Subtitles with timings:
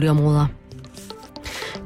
[0.00, 0.46] boligområder.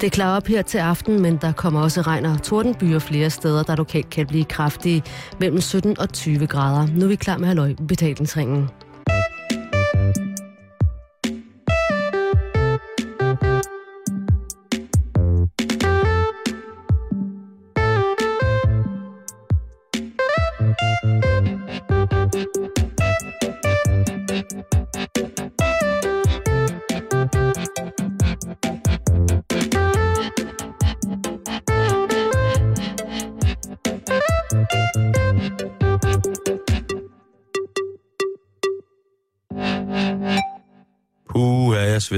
[0.01, 3.63] Det klarer op her til aften, men der kommer også regn og tordenbyer flere steder,
[3.63, 5.03] der lokalt kan blive kraftige
[5.41, 6.87] mellem 17 og 20 grader.
[6.87, 8.69] Nu er vi klar med halvøj betalingsringen.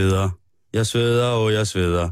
[0.02, 0.30] Sveder.
[0.72, 2.10] Jeg sveder, og jeg sveder.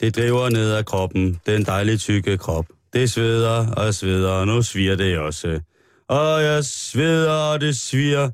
[0.00, 2.66] Det driver ned ad kroppen, den dejlige tykke krop.
[2.92, 5.60] Det sveder og sveder, og nu sviger det også.
[6.08, 8.30] Og jeg sveder, og det sviger,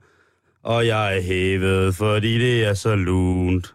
[0.62, 3.74] og jeg er hævet, fordi det er så lunt.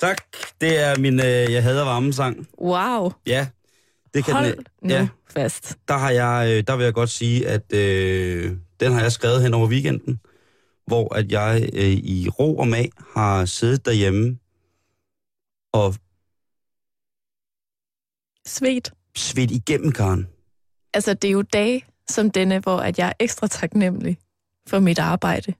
[0.00, 0.18] Tak.
[0.60, 2.48] Det er min øh, Jeg hader varmesang.
[2.60, 3.46] Wow, Ja,
[4.14, 5.76] det kan hold den, nu ja, fast.
[5.88, 9.42] der, har jeg, øh, der vil jeg godt sige, at øh, den har jeg skrevet
[9.42, 10.20] hen over weekenden,
[10.90, 11.82] hvor at jeg øh,
[12.14, 14.38] i ro og mag har siddet derhjemme
[15.72, 15.94] og
[18.46, 18.92] Svedt.
[19.16, 20.28] svedt igennem karen.
[20.94, 24.18] Altså, det er jo dage som denne, hvor at jeg er ekstra taknemmelig
[24.68, 25.54] for mit arbejde.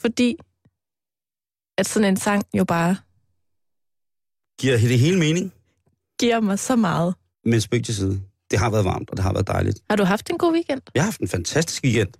[0.00, 0.36] Fordi
[1.78, 2.96] at sådan en sang jo bare
[4.60, 5.52] Giver det hele mening?
[6.20, 7.14] giver mig så meget.
[7.44, 8.22] Men spøg til side.
[8.50, 9.78] Det har været varmt, og det har været dejligt.
[9.90, 10.82] Har du haft en god weekend?
[10.94, 12.12] Jeg har haft en fantastisk weekend.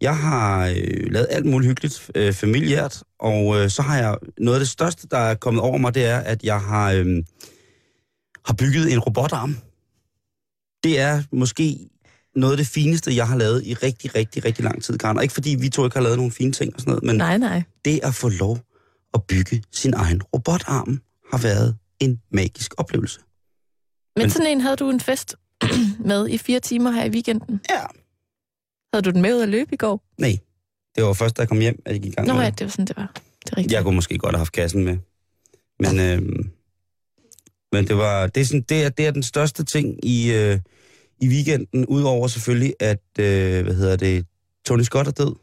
[0.00, 4.56] Jeg har øh, lavet alt muligt hyggeligt øh, familiært, og øh, så har jeg noget
[4.56, 7.06] af det største, der er kommet over mig, det er, at jeg har, øh,
[8.46, 9.56] har bygget en robotarm.
[10.84, 11.78] Det er måske
[12.36, 15.16] noget af det fineste, jeg har lavet i rigtig, rigtig, rigtig lang tid, Karen.
[15.16, 17.16] Og ikke fordi vi to ikke har lavet nogle fine ting og sådan noget, men
[17.16, 17.62] Nej, nej.
[17.84, 18.58] det at få lov
[19.14, 21.00] at bygge sin egen robotarm
[21.32, 23.20] har været en magisk oplevelse.
[24.16, 25.36] Men, Men- sådan en havde du en fest
[26.10, 27.60] med i fire timer her i weekenden.
[27.70, 27.82] Ja.
[28.94, 30.04] Havde du den med ud at løbe i går?
[30.18, 30.38] Nej,
[30.96, 32.50] det var først, da jeg kom hjem, at jeg gik i gang Nå med ja,
[32.50, 32.60] det.
[32.60, 33.12] var sådan, det var.
[33.14, 33.72] Det er rigtigt.
[33.72, 34.98] Jeg kunne måske godt have haft kassen med.
[35.80, 36.22] Men, øh,
[37.72, 40.60] men det var det er, sådan, det, er, det er den største ting i, øh,
[41.20, 44.26] i weekenden, udover selvfølgelig, at øh, hvad hedder det,
[44.64, 45.34] Tony Scott er død.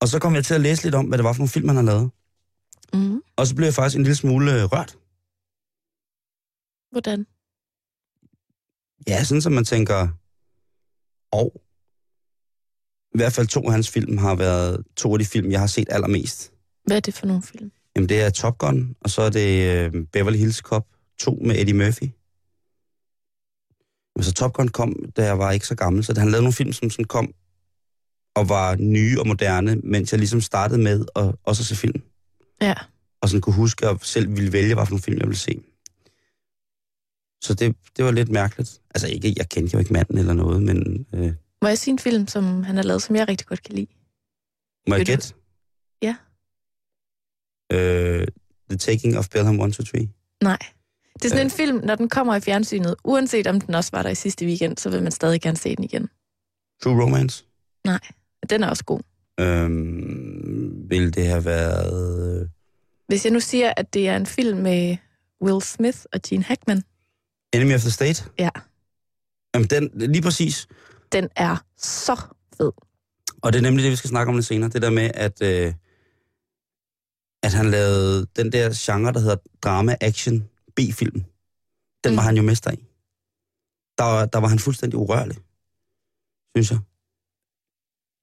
[0.00, 1.68] Og så kom jeg til at læse lidt om, hvad det var for nogle film,
[1.68, 2.10] han har lavet.
[2.94, 3.22] Mm.
[3.36, 4.96] Og så blev jeg faktisk en lille smule øh, rørt.
[6.90, 7.26] Hvordan?
[9.08, 10.08] Ja, sådan som man tænker,
[11.32, 11.62] og
[13.14, 15.66] i hvert fald to af hans film har været to af de film, jeg har
[15.66, 16.52] set allermest.
[16.86, 17.72] Hvad er det for nogle film?
[17.96, 20.86] Jamen, det er Top Gun, og så er det øh, Beverly Hills Cop
[21.18, 22.10] 2 med Eddie Murphy.
[24.16, 26.52] Men så Top Gun kom, da jeg var ikke så gammel, så han lavede nogle
[26.52, 27.34] film, som sådan kom
[28.34, 32.02] og var nye og moderne, mens jeg ligesom startede med at også at se film.
[32.60, 32.74] Ja.
[33.22, 35.38] Og sådan kunne huske, at jeg selv ville vælge, hvad for nogle film jeg ville
[35.38, 35.62] se.
[37.42, 38.80] Så det, det var lidt mærkeligt.
[38.94, 41.32] Altså ikke, jeg kendte jo ikke manden eller noget, men øh,
[41.62, 43.86] Må jeg sige en film, som han har lavet, som jeg rigtig godt kan lide?
[44.88, 45.34] må jeg gætte?
[46.02, 46.16] Ja.
[47.72, 48.26] Øh,
[48.70, 50.08] The Taking of Pelham 1, 2, 3.
[50.42, 50.58] Nej.
[51.14, 51.44] Det er sådan Øh.
[51.44, 54.46] en film, når den kommer i fjernsynet, uanset om den også var der i sidste
[54.46, 56.08] weekend, så vil man stadig gerne se den igen.
[56.82, 57.44] True Romance.
[57.84, 58.00] Nej,
[58.50, 59.00] den er også god.
[59.40, 62.40] Øhm, vil det have været...
[62.42, 62.48] øh,
[63.06, 64.96] Hvis jeg nu siger, at det er en film med
[65.42, 66.82] Will Smith og Gene Hackman,
[67.52, 68.24] Enemy of the State?
[68.38, 68.50] Ja.
[69.54, 70.66] Jamen, den, lige præcis.
[71.12, 72.16] Den er så
[72.56, 72.72] fed.
[73.42, 74.70] Og det er nemlig det, vi skal snakke om lidt senere.
[74.70, 75.74] Det der med, at, øh,
[77.42, 81.24] at han lavede den der genre, der hedder drama-action B-film.
[82.04, 82.16] Den Mm.
[82.16, 82.76] var han jo mester i.
[83.98, 85.36] Der, var- der var han fuldstændig urørlig,
[86.56, 86.78] synes jeg.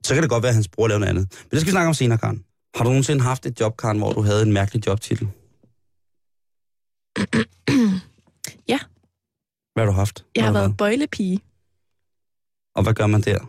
[0.06, 1.26] Så kan det godt være, at hans bror lavede noget andet.
[1.44, 2.46] Men det skal vi snakke om senere, Karen.
[2.76, 5.28] Har du nogensinde haft et job, Karen, hvor du havde en mærkelig jobtitel?
[8.74, 8.80] Ja.
[9.74, 10.26] Hvad har du haft?
[10.36, 11.40] Jeg har Hvad været bøjlepige.
[12.78, 13.40] Og hvad gør man der?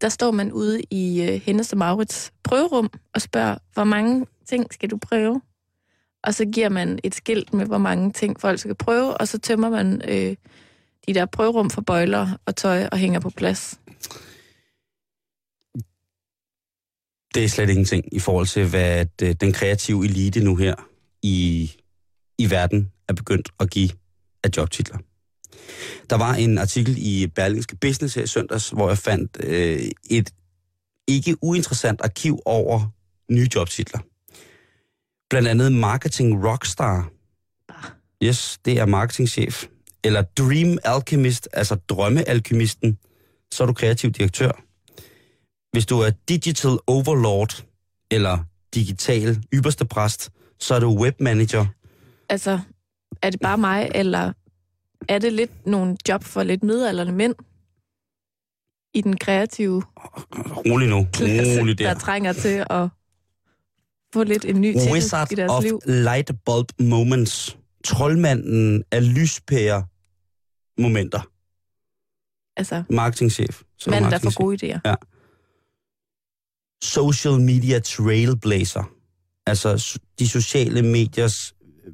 [0.00, 4.72] Der står man ude i uh, Hennes og Maurits prøverum og spørger, hvor mange ting
[4.72, 5.40] skal du prøve?
[6.24, 9.38] Og så giver man et skilt med, hvor mange ting folk skal prøve, og så
[9.38, 10.36] tømmer man øh,
[11.06, 13.78] de der prøverum for bøjler og tøj og hænger på plads.
[17.38, 20.74] det er slet ingenting i forhold til, hvad øh, den kreative elite nu her
[21.22, 21.70] i,
[22.38, 23.90] i verden er begyndt at give
[24.44, 24.98] af jobtitler.
[26.10, 29.80] Der var en artikel i Berlingske Business her i søndags, hvor jeg fandt øh,
[30.10, 30.30] et
[31.08, 32.86] ikke uinteressant arkiv over
[33.30, 34.00] nye jobtitler.
[35.30, 37.10] Blandt andet Marketing Rockstar.
[38.22, 39.64] Yes, det er marketingchef.
[40.04, 42.98] Eller Dream Alchemist, altså drømmealkymisten.
[43.52, 44.50] Så er du kreativ direktør.
[45.72, 47.64] Hvis du er Digital Overlord,
[48.10, 48.38] eller
[48.74, 51.66] digital ypperste præst, så er du webmanager.
[52.28, 52.60] Altså,
[53.22, 54.32] er det bare mig, eller
[55.08, 57.34] er det lidt nogle job for lidt midalderne mænd
[58.94, 59.82] i den kreative
[60.66, 61.06] Rolig nu.
[61.12, 61.92] klasse, Rolig der.
[61.92, 62.88] der trænger til at
[64.12, 65.80] få lidt en ny Wizard i deres of liv?
[65.86, 67.58] Light Bulb Moments.
[67.84, 69.86] Troldmanden af lyspære
[70.78, 71.20] momenter.
[72.56, 73.62] Altså, Marketingchef.
[73.78, 74.94] Så manden, der får gode idéer.
[76.82, 78.90] Social media trailblazer.
[79.46, 81.54] Altså de sociale mediers
[81.86, 81.92] øh,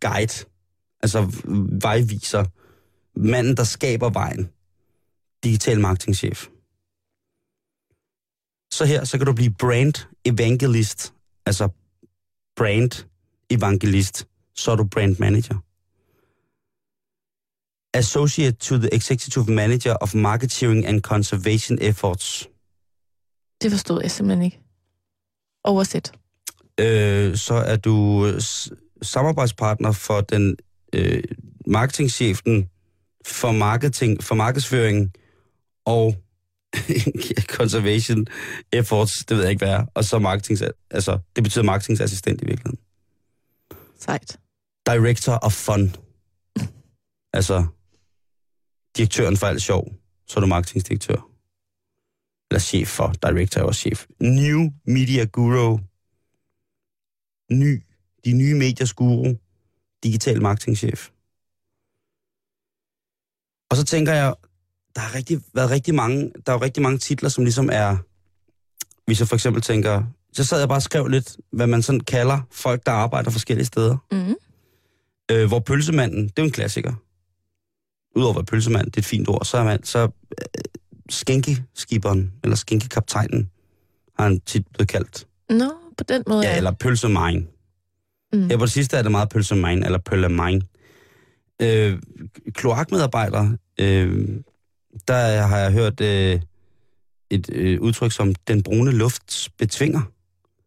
[0.00, 0.44] guide.
[1.02, 1.44] Altså
[1.82, 2.44] vejviser.
[3.16, 4.50] Manden, der skaber vejen.
[5.44, 6.46] Digital marketingchef.
[8.72, 9.94] Så her, så kan du blive brand
[10.24, 11.14] evangelist.
[11.46, 11.68] Altså
[12.56, 13.06] brand
[13.50, 14.26] evangelist.
[14.54, 15.58] Så er du brand manager.
[17.94, 22.48] Associate to the Executive Manager of Marketing and Conservation Efforts.
[23.62, 24.60] Det forstod jeg simpelthen ikke.
[25.64, 26.12] Oversæt.
[26.80, 28.26] øh, så er du
[29.02, 30.56] samarbejdspartner for den
[30.94, 31.22] øh,
[31.66, 32.68] marketingchefen
[33.26, 35.12] for marketing, for markedsføring
[35.84, 36.16] og
[37.56, 38.26] conservation
[38.72, 42.44] efforts, det ved jeg ikke hvad er, og så marketings, altså det betyder marketingassistent i
[42.44, 42.78] virkeligheden.
[43.98, 44.38] Sejt.
[44.86, 45.94] Director of fun.
[47.34, 47.66] Altså
[48.96, 49.92] direktøren for alt sjov,
[50.26, 51.28] så er du marketingdirektør.
[52.50, 54.06] Eller chef for, director også chef.
[54.20, 55.78] New Media Guru.
[57.50, 57.82] Ny,
[58.24, 59.34] de nye mediers guru.
[60.02, 61.08] Digital marketingchef.
[63.70, 64.34] Og så tænker jeg,
[64.94, 67.96] der har rigtig, været rigtig mange, der er jo rigtig mange titler, som ligesom er,
[69.06, 72.00] hvis jeg for eksempel tænker, så sad jeg bare og skrev lidt, hvad man sådan
[72.00, 73.96] kalder folk, der arbejder forskellige steder.
[74.12, 74.34] Mm.
[75.30, 76.94] Øh, hvor pølsemanden, det er jo en klassiker.
[78.16, 80.62] Udover at pølsemand, det er et fint ord, så er man, så øh,
[81.08, 83.50] skænkeskiberen, eller skænkekaptajnen,
[84.18, 85.26] har han tit blevet kaldt.
[85.50, 86.46] Nå, på den måde.
[86.48, 87.46] Ja, eller pølsemine.
[88.32, 88.48] Mm.
[88.48, 90.62] Her på det sidste er det meget pølsemine, eller pøllemine.
[91.62, 91.98] Øh,
[92.54, 94.28] kloakmedarbejdere, øh,
[95.08, 96.40] der har jeg hørt øh,
[97.30, 100.00] et øh, udtryk som den brune lufts betvinger.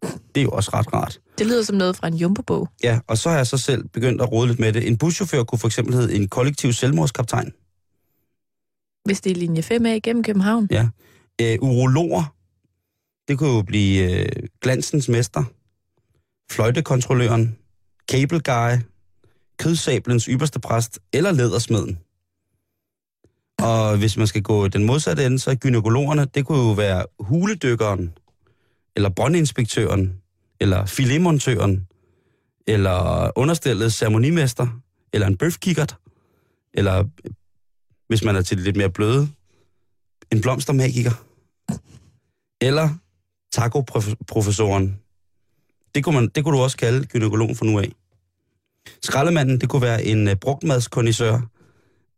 [0.03, 1.19] Det er jo også ret rart.
[1.37, 2.69] Det lyder som noget fra en jumbo-bog.
[2.83, 4.87] Ja, og så har jeg så selv begyndt at rode lidt med det.
[4.87, 7.51] En buschauffør kunne for eksempel hedde en kollektiv selvmordskaptajn.
[9.05, 10.67] Hvis det er linje 5A igennem København.
[10.71, 10.87] Ja.
[11.41, 12.35] Øh, urologer,
[13.27, 14.29] det kunne jo blive øh,
[14.61, 15.43] glansens mester,
[16.51, 17.57] fløjtekontrolløren,
[18.11, 18.81] cable guy,
[19.59, 21.99] kødsablens ypperste præst eller ledersmeden.
[23.59, 27.05] Og hvis man skal gå den modsatte ende, så er gynekologerne, det kunne jo være
[27.19, 28.13] huledykkeren,
[28.95, 30.21] eller båndinspektøren,
[30.59, 31.87] eller filetmontøren,
[32.67, 34.67] eller understillet ceremonimester,
[35.13, 35.97] eller en bøfkikkert,
[36.73, 37.03] eller
[38.07, 39.29] hvis man er til det lidt mere bløde,
[40.31, 41.11] en blomstermagiker.
[42.61, 42.89] Eller
[43.51, 44.99] taco-professoren.
[45.95, 47.91] Det kunne, man, det kunne du også kalde gynekologen for nu af.
[49.03, 51.39] Skraldemanden, det kunne være en uh, brugtmadskondisør,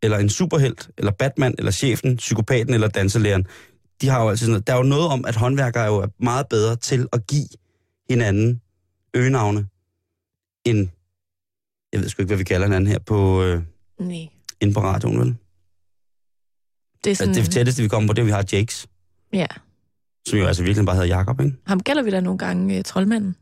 [0.02, 3.46] eller en superhelt, eller Batman, eller chefen, psykopaten eller danselæreren.
[4.00, 4.66] De har jo altid sådan noget.
[4.66, 7.48] Der er jo noget om, at håndværkere er jo meget bedre til at give
[8.10, 8.60] hinanden
[9.14, 9.66] øgenavne,
[10.64, 10.88] end,
[11.92, 13.62] jeg ved sgu ikke, hvad vi kalder hinanden her på, øh,
[14.00, 14.28] Nej.
[14.60, 15.26] inde på radioen, vel?
[15.26, 15.34] Det
[17.06, 18.86] er Altså, sådan, det tætteste, vi kommer på, det er, vi har Jakes,
[19.32, 19.46] ja.
[20.26, 21.56] som jo altså virkelig bare hedder Jakob, ikke?
[21.66, 23.36] Ham kalder vi da nogle gange uh, troldmanden.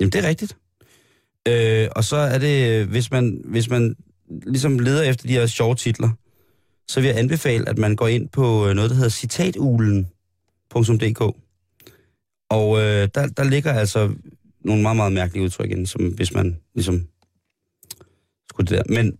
[0.00, 0.56] Jamen, det er rigtigt.
[1.48, 3.96] Øh, og så er det, hvis man, hvis man
[4.46, 6.10] ligesom leder efter de her sjove titler,
[6.88, 11.20] så vil jeg anbefale, at man går ind på øh, noget, der hedder citatulen.dk.
[12.50, 14.14] Og øh, der, der ligger altså
[14.64, 17.08] nogle meget, meget mærkelige udtryk inde, som hvis man ligesom
[18.50, 18.82] skulle det der.
[18.94, 19.18] Men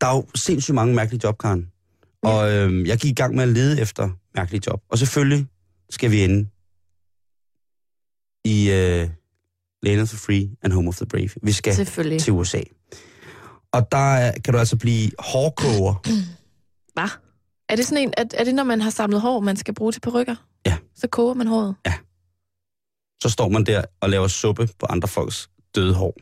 [0.00, 1.70] der er jo sindssygt mange mærkelige job, Karen.
[2.22, 4.82] Og øh, jeg gik i gang med at lede efter mærkelige job.
[4.88, 5.46] Og selvfølgelig
[5.90, 6.48] skal vi ende
[8.44, 9.08] i øh,
[9.82, 11.28] Land of the Free and Home of the Brave.
[11.42, 11.86] Vi skal
[12.20, 12.60] til USA.
[13.72, 15.94] Og der er- kan du altså blive hårkoger.
[16.94, 17.08] Hvad?
[17.68, 19.92] Er det sådan en, er, er det når man har samlet hår, man skal bruge
[19.92, 20.36] til perukker?
[20.66, 20.76] Ja.
[20.96, 21.74] Så koger man håret?
[23.22, 26.14] Så står man der og laver suppe på andre folks døde hår.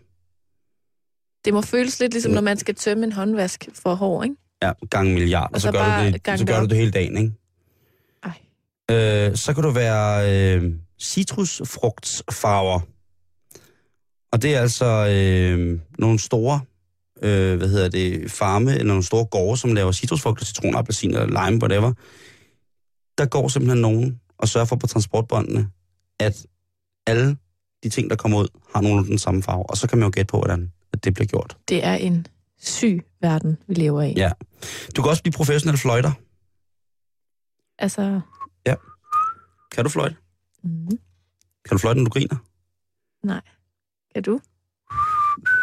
[1.45, 2.35] Det må føles lidt ligesom, Ja.
[2.35, 4.37] når man skal tømme en håndvask for hår, ikke?
[4.63, 5.51] Ja, gange milliard.
[5.55, 7.33] Og, så, så gør du det, så gør du det hele dagen, ikke?
[8.25, 8.33] Ej.
[9.31, 12.81] Øh, så kan du være øh, citrusfrugtsfarver.
[14.33, 16.61] Og det er altså øh, nogle store,
[17.23, 21.27] øh, hvad hedder det, farme, eller nogle store gårde, som laver citrusfrugter, citron, appelsin eller
[21.47, 21.93] lime, whatever.
[23.19, 25.71] Der går simpelthen nogen og sørger for på transportbåndene,
[26.21, 26.47] at
[27.07, 27.37] alle
[27.83, 29.71] de ting, der kommer ud, har nogle af den samme farve.
[29.71, 31.57] Og så kan man jo gætte på, hvordan at det bliver gjort.
[31.69, 32.27] Det er en
[32.61, 34.13] syg verden, vi lever i.
[34.17, 34.33] Ja.
[34.97, 36.13] Du kan også blive professionel fløjter.
[37.79, 38.21] Altså,
[39.73, 40.17] Kan du fløjte?
[40.65, 40.89] mm,
[41.65, 42.37] Kan du fløjte, når du griner?
[43.27, 43.41] Nej.
[44.15, 44.41] Kan du?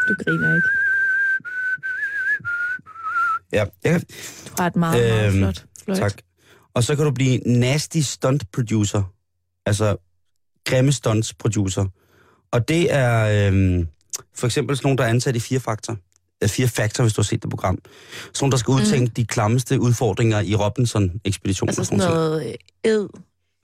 [0.08, 0.68] Du griner ikke.
[3.54, 4.02] Ja, jeg
[4.48, 6.00] Du har et meget, meget Øhm, flot fløjt.
[6.00, 6.14] tak.
[6.74, 9.04] Og så kan du blive nasty stunt producer.
[9.66, 9.98] Altså
[10.66, 11.86] grimme stunts producer.
[12.52, 13.88] Og det er øhm,
[14.36, 15.98] for eksempel sådan nogle, der er ansat i Fire Faktor.
[16.48, 17.78] Fire Factor, hvis du har set det program.
[18.24, 19.12] Sådan nogle, der skal udtænke mm.
[19.12, 21.70] de klammeste udfordringer i Robinson-ekspeditionen.
[21.70, 22.54] Altså sådan noget øh,
[22.92, 23.08] ed,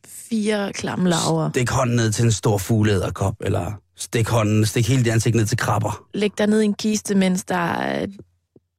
[0.05, 1.49] fire klamme laver.
[1.49, 3.71] Stik hånden ned til en stor fugleæderkop, eller
[4.01, 6.07] stik hånden, stik hele dit ansigt ned til krabber.
[6.13, 8.07] Læg dig ned i en kiste, mens der er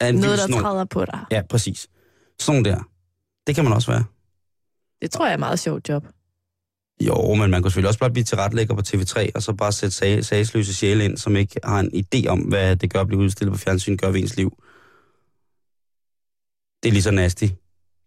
[0.00, 1.20] Er en noget, der træder på dig.
[1.30, 1.88] Ja, præcis.
[2.40, 2.88] Sådan der.
[3.46, 4.04] Det kan man også være.
[5.02, 6.06] Det tror jeg er et meget sjovt job.
[7.00, 9.96] Jo, men man kunne selvfølgelig også bare blive tilrettelægger på TV3, og så bare sætte
[9.96, 13.20] sag, sagsløse sjæle ind, som ikke har en idé om, hvad det gør at blive
[13.20, 14.50] udstillet på fjernsyn, gør ved ens liv.
[16.82, 17.44] Det er lige så nasty.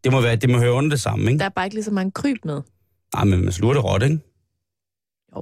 [0.04, 1.40] Det må, være, det må høre under det samme, ikke?
[1.40, 2.62] Der er bare ikke lige så mange kryb med.
[3.14, 4.20] Nej, men man sluger det råt, ikke?
[5.36, 5.42] Jo.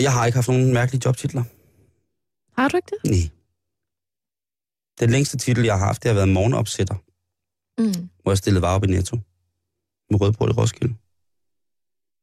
[0.00, 1.44] Og jeg har ikke haft nogen mærkelige jobtitler.
[2.60, 3.10] Har du ikke det?
[3.10, 3.30] Nej.
[5.00, 6.94] Den længste titel, jeg har haft, det har været morgenopsætter,
[7.78, 8.08] Mm.
[8.22, 9.16] hvor jeg stillede varer op i Netto.
[10.10, 10.92] Med rødbrød i Roskilde.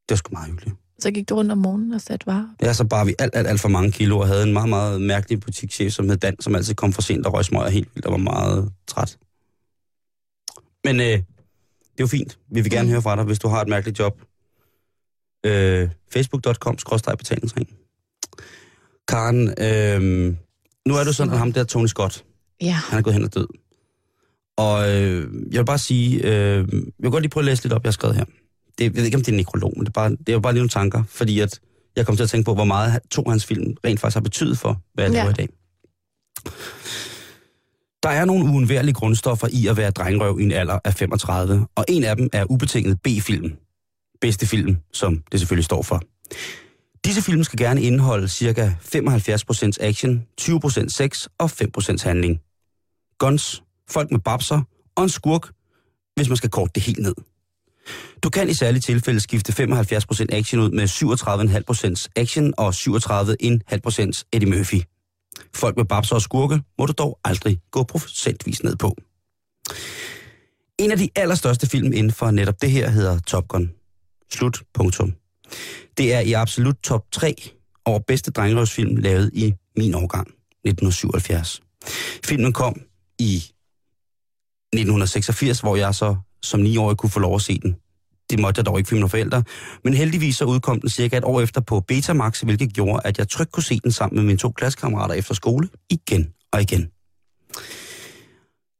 [0.05, 0.75] Det var sgu meget hyggeligt.
[0.99, 2.55] Så gik du rundt om morgenen og satte varer.
[2.61, 5.01] Ja, så bare vi alt, alt, alt for mange kilo, og havde en meget, meget
[5.01, 8.05] mærkelig butikschef, som hed Dan, som altid kom for sent og røg smøger helt vildt,
[8.05, 9.17] og var meget træt.
[10.83, 11.23] Men øh, det er
[11.99, 12.39] jo fint.
[12.51, 12.91] Vi vil gerne Mm.
[12.91, 14.21] høre fra dig, hvis du har et mærkeligt job.
[15.45, 17.69] Øh, Facebook.com, skrådstræk betalingsring.
[19.07, 20.35] Karen, øh,
[20.87, 22.23] nu er det sådan, at ham der Tony Scott,
[22.61, 22.71] Ja.
[22.71, 23.47] han er gået hen og død.
[24.57, 27.73] Og øh, jeg vil bare sige, øh, jeg vil godt lige prøve at læse lidt
[27.73, 28.25] op, jeg har skrevet her.
[28.77, 30.39] Det, jeg ved ikke, om det er en nekrolog, men det er, bare, det er
[30.39, 31.59] bare lige nogle tanker, fordi at
[31.95, 34.21] jeg kom til at tænke på, hvor meget to af hans film rent faktisk har
[34.21, 35.29] betydet for, hvad jeg Ja.
[35.29, 35.49] i dag.
[38.03, 41.85] Der er nogle uundværlige grundstoffer i at være drengrøv i en alder af 35, og
[41.87, 43.51] en af dem er ubetinget B-film.
[44.21, 46.01] Bedste film, som det selvfølgelig står for.
[47.05, 48.75] Disse film skal gerne indeholde ca.
[48.95, 52.39] 75% action, 20% sex og 5% handling.
[53.17, 54.61] Guns, folk med babser
[54.95, 55.49] og en skurk,
[56.15, 57.15] hvis man skal korte det helt ned.
[58.23, 60.83] Du kan i særlige tilfælde skifte 75% action ud med
[62.03, 64.81] 37,5% action og 37,5% Eddie Murphy.
[65.55, 68.95] Folk med babser og skurke må du dog aldrig gå procentvis ned på.
[70.79, 73.76] En af de allerstørste film inden for netop det her hedder Top Gun.
[74.33, 74.61] Slut.
[74.73, 75.13] Punktum.
[75.97, 77.51] Det er i absolut top 3
[77.85, 81.61] over bedste drengerøvsfilm lavet i min årgang, 1977.
[82.25, 82.81] Filmen kom
[83.19, 87.75] i 1986, hvor jeg så som 9-årig kunne få lov at se den.
[88.29, 89.43] Det måtte jeg dog ikke for mine forældre.
[89.83, 93.29] Men heldigvis så udkom den cirka et år efter på Betamax, hvilket gjorde, at jeg
[93.29, 96.91] trygt kunne se den sammen med mine to klassekammerater efter skole igen og igen.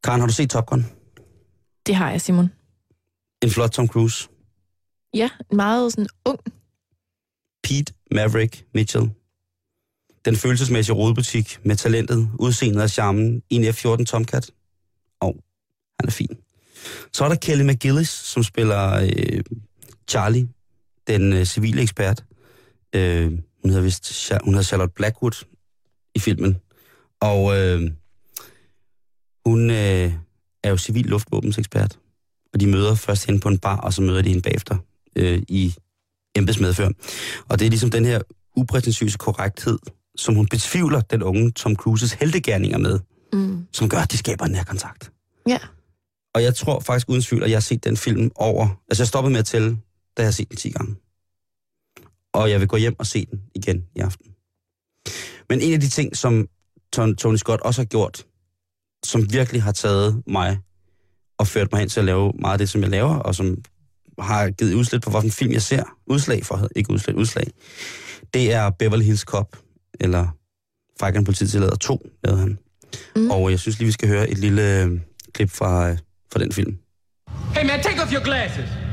[0.04, 0.86] Karen, har du set Top Gun?
[1.88, 2.50] Det har jeg, Simon.
[3.44, 4.28] En flot Tom Cruise.
[5.18, 6.40] Ja, en meget sådan ung.
[7.64, 9.10] Pete Maverick Mitchell.
[10.26, 14.52] Den følelsesmæssige rodebutik med talentet, udseendet og charmen i en F-14 Tomcat.
[15.20, 15.36] Og
[16.00, 16.38] han er fin.
[17.14, 19.44] Så er der Kelly McGillis, som spiller øh,
[20.10, 20.48] Charlie,
[21.08, 22.26] den øh, civile ekspert.
[22.96, 23.32] Øh,
[23.62, 25.46] hun hedder vist hun hedder Charlotte Blackwood
[26.16, 26.58] i filmen.
[27.20, 27.92] Og øh,
[29.46, 30.14] hun øh,
[30.64, 32.00] er jo civil luftvåbensekspert.
[32.54, 34.78] Og de møder først hende på en bar, og så møder de hende bagefter
[35.18, 35.76] øh, i
[36.36, 36.90] embedsmedfør.
[37.50, 38.22] Og det er ligesom den her
[38.56, 39.80] uprætentiøse korrekthed,
[40.18, 43.00] som hun betvivler den unge Tom Cruises heldegærninger med,
[43.34, 43.66] Mm.
[43.74, 45.12] som gør, at de skaber en nær kontakt.
[45.48, 45.58] Ja.
[46.36, 48.68] Og jeg tror faktisk uden tvivl, at jeg har set den film over...
[48.90, 49.70] Altså jeg stoppede med at tælle,
[50.18, 50.96] da jeg har set den 10 gange.
[52.34, 54.32] Og jeg vil gå hjem og se den igen i aften.
[55.50, 56.48] Men en af de ting, som
[56.96, 58.26] Ton- Tony Scott også har gjort,
[59.06, 60.60] som virkelig har taget mig
[61.38, 63.58] og ført mig hen til at lave meget af det, som jeg laver, og som
[64.20, 65.84] har givet udslag på, hvilken film jeg ser.
[66.08, 67.48] Udslag for, ikke udslag, udslag.
[68.34, 69.58] Det er Beverly Hills Cop,
[70.00, 70.28] eller
[71.00, 72.58] Frækken polititillader 2, lavede han.
[73.16, 73.22] Mm.
[73.22, 73.32] Mm.
[73.32, 75.00] Og jeg synes lige, vi skal høre et lille øh,
[75.34, 75.98] klip fra, øh,
[76.34, 76.78] fra den film.
[77.56, 78.87] Hey man, take off your glasses.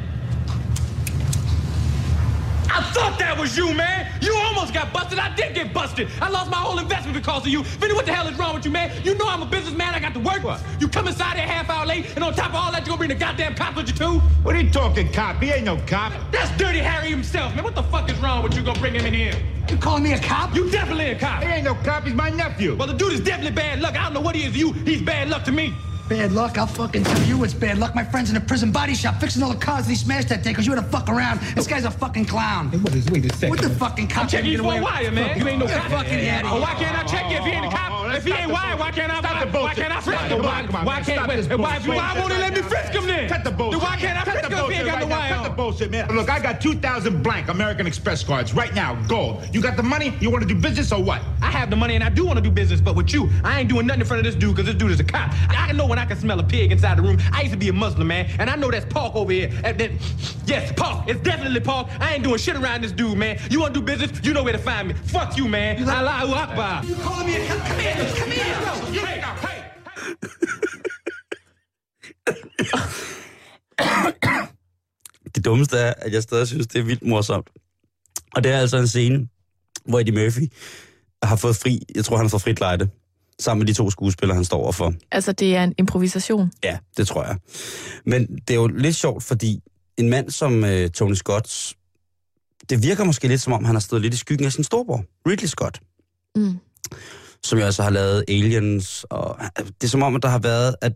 [2.74, 4.10] I thought that was you, man.
[4.20, 5.20] You almost got busted.
[5.20, 6.08] I did get busted.
[6.20, 7.62] I lost my whole investment because of you.
[7.62, 8.90] Vinny, what the hell is wrong with you, man?
[9.04, 9.94] You know I'm a businessman.
[9.94, 10.42] I got to work.
[10.80, 12.98] You come inside here half hour late, and on top of all that, you gonna
[12.98, 14.18] bring the goddamn cop with you too?
[14.42, 15.40] What are you talking, cop?
[15.40, 16.12] He ain't no cop.
[16.32, 17.62] That's Dirty Harry himself, man.
[17.62, 18.62] What the fuck is wrong with you?
[18.62, 19.34] Gonna bring him in here?
[19.70, 20.54] You calling me a cop?
[20.54, 21.44] You definitely a cop.
[21.44, 22.02] He ain't no cop.
[22.02, 22.74] He's my nephew.
[22.74, 23.94] Well, the dude is definitely bad luck.
[23.96, 24.72] I don't know what he is to you.
[24.72, 25.72] He's bad luck to me.
[26.08, 26.58] Bad luck?
[26.58, 27.94] I'll fucking tell you it's bad luck.
[27.94, 30.42] My friend's in a prison body shop fixing all the cars that he smashed that
[30.42, 31.40] day because you had to fuck around.
[31.56, 32.68] This guy's a fucking clown.
[32.68, 33.48] Hey, what is, wait a second.
[33.50, 34.24] What the fucking cop?
[34.24, 35.38] I'm checking you for a wire, man.
[35.38, 35.90] You ain't no cop.
[35.90, 36.60] fucking out of Oh, here.
[36.60, 37.90] why can't I check you if you ain't a cop?
[37.90, 38.10] Oh.
[38.14, 39.18] If he ain't the oh, oh, oh, wired, why can't I?
[39.20, 40.38] Stop the Why, why can't I frisk Stop him?
[40.38, 40.66] the Why, bullshit.
[40.70, 41.06] Come on, why can't?
[41.06, 42.20] Stop Wait, this why, bullshit.
[42.20, 43.28] won't he let me frisk him then?
[43.28, 43.82] Cut the bullshit.
[43.82, 45.50] Why can't I Cut frisk the him if he ain't got the wire Cut the
[45.50, 46.08] bullshit, man.
[46.14, 49.42] Look, I got 2,000 blank American Express cards right now, gold.
[49.52, 50.14] You got the money?
[50.20, 51.22] You want to do business or what?
[51.42, 53.60] I have the money and I do want to do business, but with you, I
[53.60, 55.32] ain't doing nothing in front of this dude because this dude is a cop.
[55.48, 57.18] I know when I can smell a pig inside the room.
[57.32, 59.48] I used to be a Muslim man, and I know that's pork over here.
[59.62, 59.98] And then,
[60.44, 61.08] yes, pork.
[61.08, 61.86] It's definitely pork.
[62.00, 63.38] I ain't doing shit around this dude, man.
[63.50, 64.10] You want to do business?
[64.26, 64.94] You know where to find me.
[64.94, 65.88] Fuck you, man.
[65.88, 66.84] Allahu Akbar.
[66.84, 68.44] You calling me a come, come here, come here.
[69.06, 69.60] Hey, hey.
[75.34, 77.48] Det dummeste er, at jeg stadig synes, det er vildt morsomt.
[78.34, 79.28] Og det er altså en scene,
[79.84, 80.52] hvor Eddie Murphy
[81.22, 82.88] har fået fri, jeg tror, han har fået frit lejde,
[83.40, 84.92] sammen med de to skuespillere, han står overfor.
[85.12, 86.52] Altså, det er en improvisation.
[86.64, 87.36] Ja, det tror jeg.
[88.06, 89.60] Men det er jo lidt sjovt, fordi
[89.96, 91.74] en mand som øh, Tony Scott,
[92.70, 95.04] det virker måske lidt som om, han har stået lidt i skyggen af sin storbror,
[95.28, 95.80] Ridley Scott.
[96.36, 96.58] Mm.
[97.42, 100.74] Som jo altså har lavet Aliens, og det er som om, at der har været,
[100.80, 100.92] at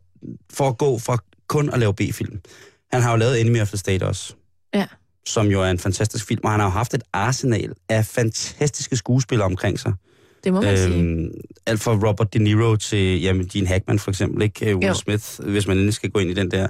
[0.53, 1.19] for at gå fra
[1.49, 2.41] kun at lave B-film.
[2.93, 4.35] Han har jo lavet Enemy of the State også.
[4.75, 4.87] Ja.
[5.27, 8.97] Som jo er en fantastisk film, og han har jo haft et arsenal af fantastiske
[8.97, 9.93] skuespillere omkring sig.
[10.45, 11.31] Det må man øhm, sige.
[11.67, 14.71] Alt fra Robert De Niro til jamen, Gene Hackman for eksempel, ikke?
[14.71, 14.95] Øh, Will Jo.
[14.95, 16.69] Smith, hvis man endelig skal gå ind i den der.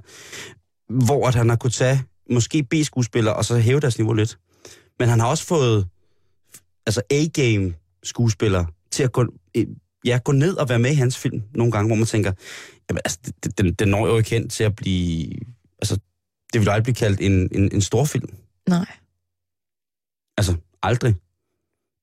[1.04, 4.38] Hvor at han har kunne tage måske B-skuespillere og så hæve deres niveau lidt.
[4.98, 5.86] Men han har også fået
[6.86, 9.66] altså A-game skuespillere til at gå, øh,
[10.04, 12.32] ja, gå ned og være med i hans film nogle gange, hvor man tænker,
[12.90, 15.30] jamen, altså, den, den når jo ikke hen til at blive...
[15.82, 15.98] Altså,
[16.52, 18.28] det vil aldrig blive kaldt en, en, en stor film.
[18.68, 18.86] Nej.
[20.36, 21.14] Altså, aldrig.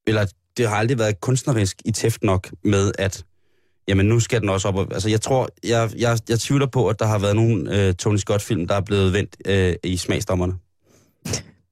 [0.08, 0.26] Eller
[0.58, 3.26] det har aldrig været kunstnerisk i tæft nok med, at
[3.88, 4.94] jamen nu skal den også op.
[4.94, 8.18] Altså, jeg tror, jeg, jeg, jeg tvivler på, at der har været nogle øh, Tony
[8.18, 10.54] Scott-film, der er blevet vendt øh, i smagsdommerne.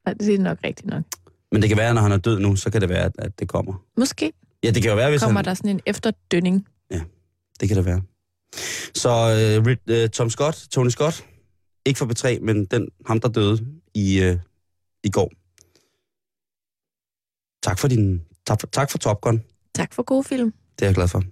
[0.06, 1.04] Nej, det er nok rigtigt nok.
[1.52, 3.12] Men det kan være, at når han er død nu, så kan det være, at,
[3.18, 3.74] at det kommer.
[3.98, 5.46] Måske Ja, det kan jo være, hvis kommer han...
[5.46, 6.68] der sådan en efterdønning.
[7.60, 8.02] Det kan det være.
[8.96, 11.26] Så øh, Rid, øh, Tom Scott, Tony Scott,
[11.86, 14.38] ikke for B3, men den, ham, der døde i, øh,
[15.04, 15.32] i går.
[17.64, 19.44] Tak for, din, tak, for, tak for Top Gun.
[19.74, 20.54] Tak for god film.
[20.80, 21.24] Det er jeg glad for.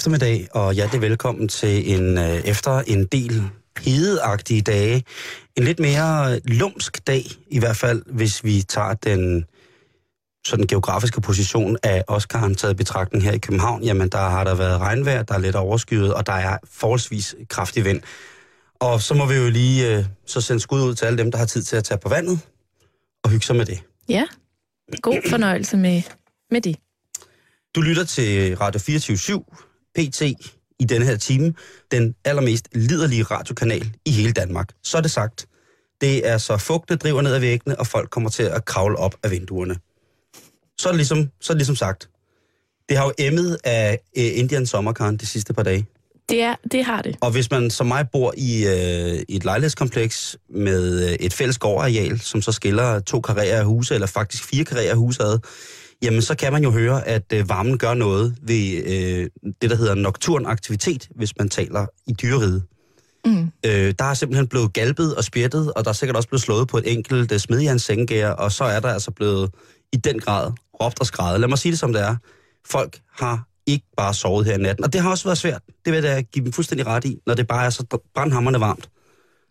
[0.00, 3.42] Eftermiddag, og hjertelig velkommen til en øh, efter en del
[3.80, 5.04] hedeagtige dage.
[5.56, 9.44] En lidt mere lumsk dag, i hvert fald, hvis vi tager den
[10.46, 13.82] sådan geografiske position af Oscar'en taget betragtning her i København.
[13.82, 17.84] Jamen, der har der været regnvejr, der er lidt overskyet, og der er forholdsvis kraftig
[17.84, 18.00] vind.
[18.74, 21.38] Og så må vi jo lige øh, så sende skud ud til alle dem, der
[21.38, 22.40] har tid til at tage på vandet
[23.24, 23.82] og hygge sig med det.
[24.08, 24.26] Ja,
[25.02, 26.02] god fornøjelse med,
[26.50, 26.76] med det.
[27.74, 29.16] Du lytter til Radio 24
[29.98, 30.22] PT
[30.78, 31.54] i denne her time,
[31.90, 34.68] den allermest liderlige radiokanal i hele Danmark.
[34.82, 35.46] Så er det sagt.
[36.00, 39.14] Det er så fugtet driver ned ad væggene, og folk kommer til at kravle op
[39.22, 39.76] af vinduerne.
[40.78, 42.08] Så er det ligesom, så er det ligesom sagt.
[42.88, 45.86] Det har jo emmet af øh, Indian Sommerkaren de sidste par dage.
[46.28, 47.16] Det, er, det har det.
[47.20, 51.58] Og hvis man som mig bor i, øh, i et lejlighedskompleks med øh, et fælles
[51.58, 55.38] gårdareal, som så skiller to karrierer af huse, eller faktisk fire karrierer af huse ad,
[56.02, 59.76] jamen så kan man jo høre, at øh, varmen gør noget ved øh, det, der
[59.76, 62.62] hedder nocturn aktivitet, hvis man taler i dyreriget.
[63.24, 63.50] Mm.
[63.66, 66.68] Øh, der er simpelthen blevet galbet og spjættet, og der er sikkert også blevet slået
[66.68, 69.50] på et enkelt øh, smedjernsengær, og så er der altså blevet
[69.92, 71.40] i den grad råbt og skrevet.
[71.40, 72.16] Lad mig sige det som det er.
[72.66, 75.62] Folk har ikke bare sovet her i natten, og det har også været svært.
[75.84, 78.60] Det vil jeg da give dem fuldstændig ret i, når det bare er så brandhammerne
[78.60, 78.90] varmt.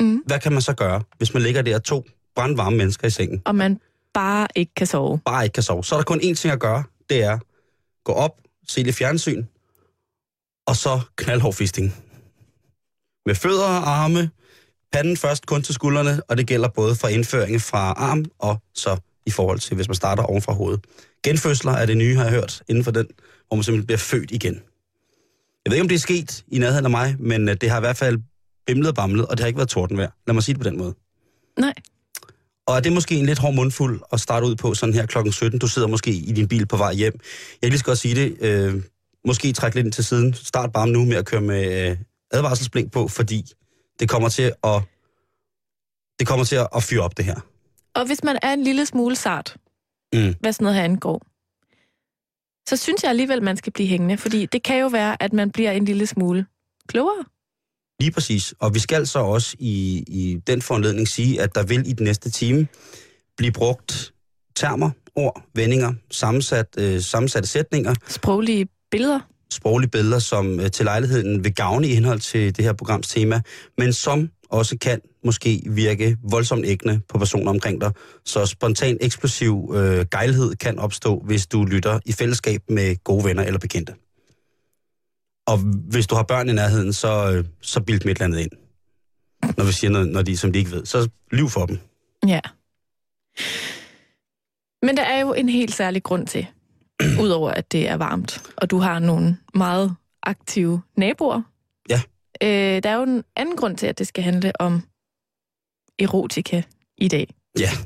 [0.02, 0.24] Mm.
[0.26, 3.56] Hvad kan man så gøre, hvis man ligger der to brandvarme mennesker i sengen, Og
[3.56, 3.80] man
[4.20, 5.20] bare ikke kan sove.
[5.26, 5.84] bare ikke kan sove?
[5.84, 7.40] Så er der kun én ting at gøre, det er
[8.04, 9.46] gå op, se lidt fjernsyn,
[10.68, 11.96] og så knaldhård fisting.
[13.26, 14.30] Med fødder og arme,
[14.92, 18.98] panden først kun til skuldrene, og det gælder både for indføring fra arm og så
[19.26, 20.86] i forhold til, hvis man starter oven fra hovedet.
[21.24, 23.08] Genfødsler er det nye, har jeg hørt, inden for den,
[23.48, 24.54] hvor man simpelthen bliver født igen.
[25.66, 27.78] Jeg ved ikke, om det er sket i nærheden af mig, men øh, det har
[27.78, 28.20] i hvert fald
[28.68, 30.12] bimlet og bamlet, og det har ikke været tordenvejr.
[30.28, 30.94] Lad mig sige det på den måde.
[31.60, 31.74] Nej.
[32.70, 35.34] Og er det måske en lidt hård mundfuld at starte ud på sådan her klokken
[35.34, 35.60] 17?
[35.60, 37.14] Du sidder måske i din bil på vej hjem.
[37.14, 38.38] Jeg kan lige så godt sige det.
[38.42, 38.84] Øh,
[39.26, 40.34] måske træk lidt ind til siden.
[40.34, 41.98] Start bare nu med at køre med øh,
[42.32, 43.46] advarselsblink på, fordi
[44.00, 44.82] det kommer til at
[46.20, 47.36] det kommer til at, at fyre op det her.
[47.96, 49.56] Og hvis man er en lille smule sart,
[50.14, 50.36] Mm.
[50.40, 51.22] hvad sådan noget her angår,
[52.70, 55.52] så synes jeg alligevel, man skal blive hængende, fordi det kan jo være, at man
[55.52, 56.46] bliver en lille smule
[56.88, 57.26] klogere.
[58.00, 58.54] Lige præcis.
[58.60, 62.04] Og vi skal så også i, i den foranledning sige, at der vil i den
[62.04, 62.68] næste time
[63.38, 64.14] blive brugt
[64.56, 69.20] termer, ord, vendinger, sammensat, øh, sammensatte sætninger, Sproglige billeder.
[69.52, 73.42] sproglige billeder, som øh, til lejligheden vil gavne i henhold til det her programs tema,
[73.78, 77.92] men som også kan måske virke voldsomt ægne på personer omkring dig.
[78.26, 83.44] Så spontan eksplosiv øh, gejlighed kan opstå, hvis du lytter i fællesskab med gode venner
[83.44, 83.94] eller bekendte.
[85.52, 85.58] Og
[85.92, 88.52] hvis du har børn i nærheden, så, øh, så bild dem et eller andet ind.
[89.58, 90.86] Når vi siger noget, når de, som de ikke ved.
[90.86, 91.80] Så lyv for dem.
[92.28, 92.40] Ja.
[94.82, 96.48] Men der er jo en helt særlig grund til,
[97.24, 101.42] udover at det er varmt, og du har nogle meget aktive naboer.
[101.90, 102.02] Ja.
[102.44, 104.84] Øh, der er jo en anden grund til, at det skal handle om
[106.00, 106.64] erotika
[106.98, 107.34] i dag.
[107.60, 107.70] Ja,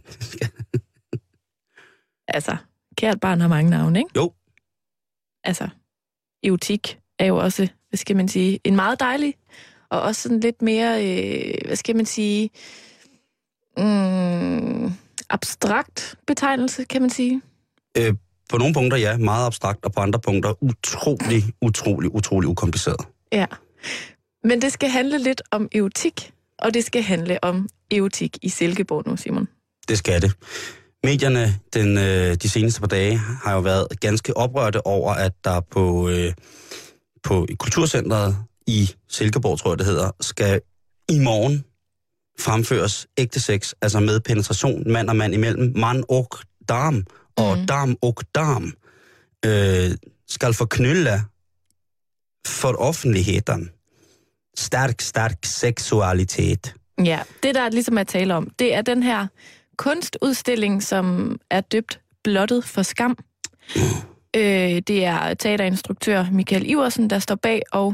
[2.27, 2.57] Altså,
[2.97, 4.11] kært barn har mange navne, ikke?
[4.15, 4.33] Jo.
[5.43, 5.69] Altså,
[6.43, 9.33] erotik er jo også, hvad skal man sige, en meget dejlig,
[9.89, 12.49] og også sådan lidt mere, øh, hvad skal man sige,
[13.77, 14.91] mm,
[15.29, 17.41] abstrakt betegnelse, kan man sige.
[17.97, 18.13] øh,
[18.49, 23.07] på nogle punkter ja, meget abstrakt, og på andre punkter utrolig, utrolig, utrolig ukompliceret.
[23.31, 23.45] Ja.
[24.43, 29.07] Men det skal handle lidt om erotik, og det skal handle om erotik i Silkeborg
[29.07, 29.47] nu, Simon.
[29.87, 30.31] Det skal det.
[31.03, 35.59] Medierne den, øh, de seneste par dage har jo været ganske oprørte over, at der
[35.59, 36.33] på, øh,
[37.23, 38.35] på Kulturcentret
[38.67, 40.61] i Silkeborg, tror jeg det hedder, skal
[41.09, 41.65] i morgen
[42.39, 46.27] fremføres ægte sex, altså med penetration mand og mand imellem, mand og
[46.69, 47.05] dam,
[47.35, 47.67] og mm.
[47.67, 48.73] dam og dam,
[49.45, 49.91] øh,
[50.27, 51.23] skal forknylle
[52.47, 53.69] for offentligheden.
[54.57, 56.75] Stærk, stærk seksualitet.
[57.03, 59.27] Ja, det der ligesom er tale om, det er den her
[59.77, 63.17] kunstudstilling, som er døbt Blottet for skam.
[64.35, 67.93] Øh, det er teaterinstruktør Michael Iversen, der står bag, og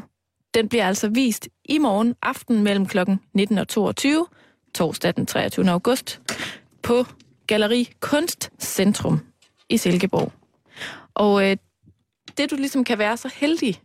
[0.54, 2.98] den bliver altså vist i morgen aften mellem kl.
[3.34, 4.26] 19 og 22,
[4.76, 5.70] torsdag den 23.
[5.70, 6.22] august,
[6.84, 7.06] på
[7.48, 9.20] Galeri Kunstcentrum
[9.70, 10.32] i Silkeborg.
[11.14, 11.58] Og øh,
[12.38, 13.82] det du ligesom kan være så heldig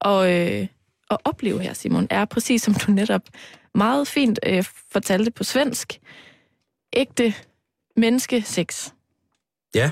[0.00, 0.66] at, øh,
[1.10, 3.22] at opleve her, Simon, er præcis som du netop
[3.74, 6.00] meget fint øh, fortalte på svensk,
[6.92, 7.34] ægte
[7.96, 8.92] menneske sex.
[9.74, 9.90] Ja.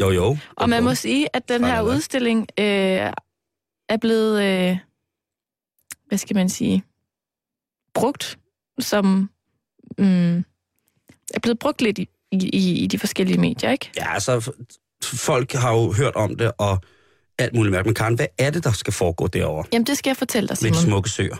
[0.00, 0.36] Jo, jo.
[0.56, 1.82] Og man må sige, at den her er.
[1.82, 2.64] udstilling øh,
[3.88, 4.78] er blevet, øh,
[6.08, 6.82] hvad skal man sige,
[7.94, 8.38] brugt
[8.78, 9.30] som,
[9.98, 10.36] mm,
[11.34, 13.90] er blevet brugt lidt i, i, i de forskellige medier, ikke?
[13.96, 14.52] Ja, altså,
[15.04, 16.78] folk har jo hørt om det, og
[17.38, 17.86] alt muligt mærke.
[17.86, 20.56] Men Karen, hvad er det, der skal foregå derovre Jamen, det skal jeg fortælle dig,
[20.62, 20.90] med de Simon.
[20.90, 21.36] smukke søer?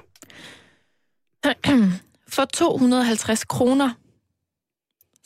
[2.34, 3.90] For 250 kroner,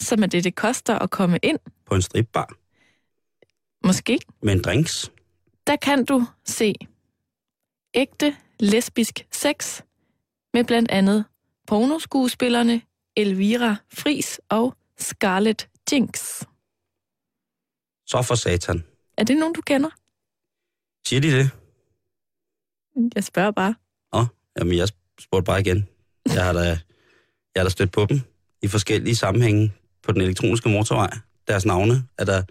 [0.00, 2.52] som er det, det koster at komme ind, På en stripbar
[3.84, 5.12] måske, med en drinks?
[5.66, 6.74] der kan du se
[7.94, 9.82] ægte lesbisk sex
[10.54, 11.24] med blandt andet
[11.66, 12.82] pornoskuespillerne
[13.16, 16.18] Elvira Fris og Scarlett Jinx.
[18.06, 18.84] Så for satan.
[19.18, 19.90] Er det nogen, du kender?
[21.08, 21.50] Siger de det?
[23.14, 23.74] Jeg spørger bare.
[24.12, 24.26] Nå,
[24.58, 24.88] jamen jeg
[25.20, 25.88] spurgte bare igen.
[26.26, 26.78] Jeg har da, jeg
[27.56, 28.20] har da stødt på dem
[28.62, 31.10] i forskellige sammenhænge på den elektroniske motorvej.
[31.48, 32.42] Deres navne er der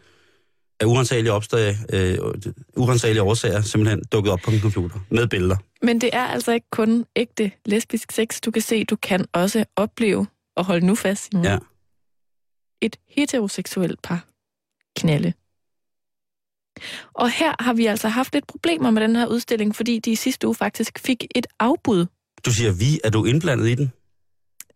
[0.79, 2.17] af urensagelige, opstag, øh,
[2.77, 5.57] urensagelige årsager simpelthen dukket op på en computer med billeder.
[5.81, 8.83] Men det er altså ikke kun ægte lesbisk sex, du kan se.
[8.83, 11.57] Du kan også opleve, og hold nu fast, Simon, Ja.
[12.81, 14.25] et heteroseksuelt par
[14.97, 15.33] knalde.
[17.13, 20.15] Og her har vi altså haft lidt problemer med den her udstilling, fordi de i
[20.15, 22.05] sidste uge faktisk fik et afbud.
[22.45, 23.91] Du siger vi, er du indblandet i den?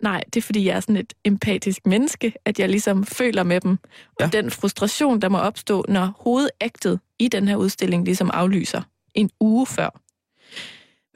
[0.03, 3.61] Nej, det er fordi, jeg er sådan et empatisk menneske, at jeg ligesom føler med
[3.61, 3.71] dem.
[3.71, 3.79] Og
[4.19, 4.27] Ja.
[4.27, 8.81] den frustration, der må opstå, når hovedaktet i den her udstilling ligesom aflyser
[9.15, 9.89] en uge før.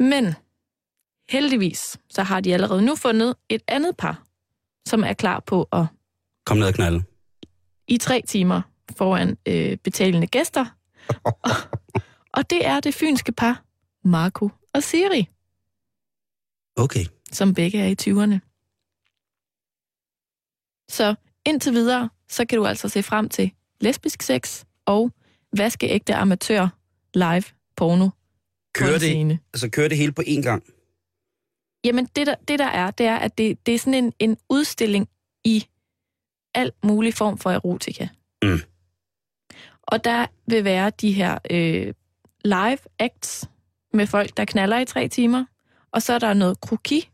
[0.03, 0.33] Men
[1.29, 4.23] heldigvis, så har de allerede nu fundet et andet par,
[4.87, 5.85] som er klar på at
[6.45, 7.03] Kom ned og knalde.
[7.87, 8.61] i tre timer
[8.97, 10.65] foran øh, betalende gæster.
[11.23, 11.39] og,
[12.37, 13.63] og det er det fynske par,
[14.03, 15.27] Marco og Siri,
[16.75, 17.05] Okay.
[17.31, 18.52] som begge er i 20'erne.
[20.93, 23.51] Så indtil videre, så kan du altså se frem til
[23.81, 25.11] lesbisk sex og
[25.57, 26.67] vaskeægte amatør
[27.13, 27.43] live
[27.75, 28.09] porno
[28.73, 30.63] Kører det, altså kører det hele på én gang?
[31.85, 34.37] Jamen, det der, det der er, det er, at det, det er sådan en, en
[34.49, 35.09] udstilling
[35.43, 35.65] i
[36.55, 38.07] alt mulig form for erotika.
[38.43, 38.59] Mm.
[39.83, 41.93] Og der vil være de her øh,
[42.45, 43.49] live acts
[43.93, 45.45] med folk, der knaller i tre timer.
[45.91, 47.09] Og så er der noget kroki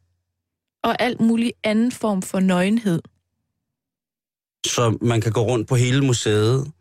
[0.83, 3.01] og alt mulig anden form for nøgenhed.
[4.65, 6.71] Så man kan gå rundt på hele museet,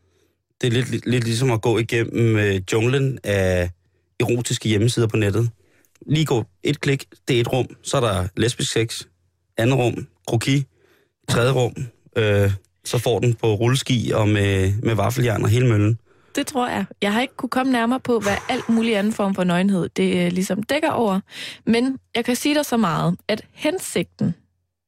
[0.60, 3.70] Det er lidt, lidt, lidt ligesom at gå igennem øh, junglen af
[4.20, 5.50] erotiske hjemmesider på nettet.
[6.06, 9.02] Lige gå et klik, det er et rum, så er der lesbisk sex,
[9.56, 10.64] andet rum, kroki,
[11.28, 11.74] tredje rum,
[12.16, 12.50] øh,
[12.84, 15.98] så får den på rulleski og med, med vaffeljern og hele møllen.
[16.34, 16.84] Det tror jeg.
[17.02, 20.26] Jeg har ikke kunne komme nærmere på, hvad alt mulig anden form for nøgenhed det
[20.26, 21.20] øh, ligesom dækker over.
[21.66, 24.34] Men jeg kan sige dig så meget, at hensigten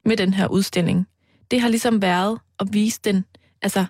[0.05, 1.07] med den her udstilling,
[1.50, 3.24] det har ligesom været at vise den,
[3.62, 3.84] altså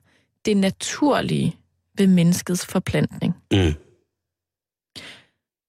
[0.44, 1.57] det naturlige
[1.99, 3.35] ved menneskets forplantning.
[3.53, 3.75] Mm.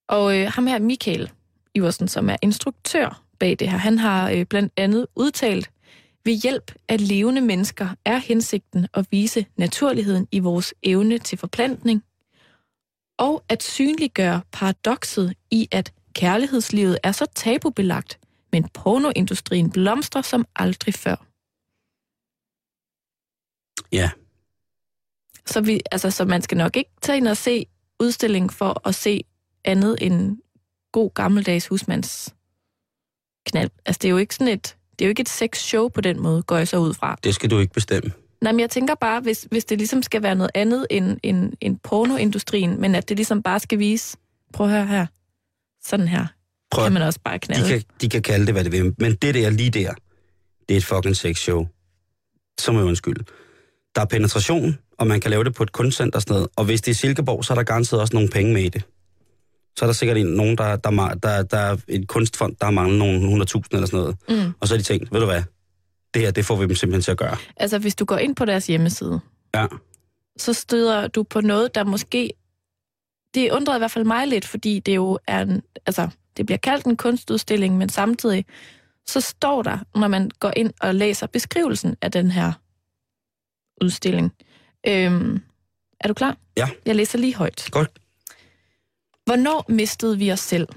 [0.09, 1.31] Og øh, ham her, Michael
[1.75, 5.71] Iversen, som er instruktør bag det her, han har øh, blandt andet udtalt,
[6.25, 12.03] ved hjælp af levende mennesker er hensigten at vise naturligheden i vores evne til forplantning,
[13.17, 18.19] og at synliggøre paradokset i, at kærlighedslivet er så tabubelagt,
[18.51, 21.30] men pornoindustrien blomstrer som aldrig før.
[23.91, 24.09] Ja,
[25.45, 27.65] Så, vi, altså, så man skal nok ikke tage ind og se
[27.99, 29.23] udstilling for at se
[29.65, 30.37] andet end
[30.91, 32.35] god gammeldags husmands
[33.45, 33.69] knald.
[33.85, 36.19] Altså, det er jo ikke sådan et, det er jo ikke et sexshow på den
[36.19, 37.17] måde, går jeg så ud fra.
[37.23, 38.11] det skal du ikke bestemme.
[38.41, 41.53] Nej, men jeg tænker bare, hvis, hvis det ligesom skal være noget andet end, end,
[41.61, 44.17] end pornoindustrien, men at det ligesom bare skal vise,
[44.53, 45.05] prøv at høre her,
[45.83, 46.27] sådan her,
[46.71, 47.67] Prøv, kan man også bare de, knalde.
[47.67, 48.95] kan, de kan kalde det, hvad det vil.
[48.97, 49.93] Men det der lige der,
[50.69, 51.67] det er et fucking sexshow.
[52.59, 53.23] Så må jeg undskylde.
[53.95, 56.47] Der er penetration, og man kan lave det på et kunstcenter og sådan noget.
[56.55, 58.83] Og hvis det er Silkeborg, så er der garanteret også nogle penge med i det.
[59.77, 62.71] Så er der sikkert en, nogen, der, der, der, der, er et kunstfond, der har
[62.71, 64.17] manglet nogle 100.000 eller sådan noget.
[64.29, 64.53] Mm.
[64.59, 65.43] Og så har de tænkt, ved du hvad,
[66.13, 67.37] det her, det får vi dem simpelthen til at gøre.
[67.57, 69.19] Altså, hvis du går ind på deres hjemmeside,
[69.55, 69.67] Ja,
[70.37, 72.29] så støder du på noget, der måske...
[73.33, 75.61] Det undrede i hvert fald mig lidt, fordi det jo er en...
[75.85, 78.45] Altså, det bliver kaldt en kunstudstilling, men samtidig
[79.07, 82.51] så står der, når man går ind og læser beskrivelsen af den her
[83.83, 84.33] udstilling.
[84.87, 85.41] Øhm,
[85.99, 86.37] er du klar?
[86.57, 86.69] Ja.
[86.85, 87.67] Jeg læser lige højt.
[87.71, 87.89] godt.
[89.25, 90.67] Hvornår mistede vi os selv?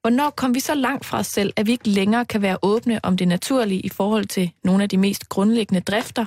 [0.00, 3.04] Hvornår kom vi så langt fra os selv, at vi ikke længere kan være åbne
[3.04, 6.26] om det naturlige i forhold til nogle af de mest grundlæggende drifter?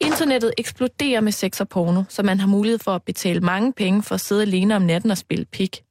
[0.00, 4.02] Internettet eksploderer med sex og porno, så man har mulighed for at betale mange penge
[4.02, 5.82] for at sidde alene om natten og spille pik.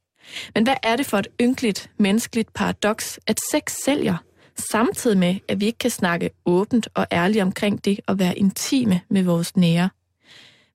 [0.54, 4.16] Men hvad er det for et ynkeligt, menneskeligt paradoks, at sex sælger,
[4.58, 9.00] samtidig med, at vi ikke kan snakke åbent og ærligt omkring det og være intime
[9.08, 9.90] med vores nære?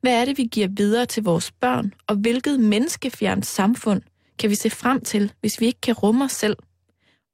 [0.02, 4.02] Hvad er det, vi giver videre til vores børn, og hvilket menneskefjernt samfund
[4.40, 6.58] kan vi se frem til, hvis vi ikke kan rumme os selv?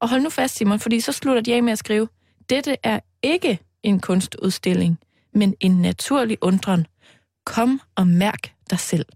[0.00, 2.08] Og hold nu fast, Simon, fordi så slutter de af med at skrive,
[2.50, 4.98] dette er ikke en kunstudstilling,
[5.34, 6.86] men en naturlig undren.
[7.46, 9.06] Kom og mærk dig selv.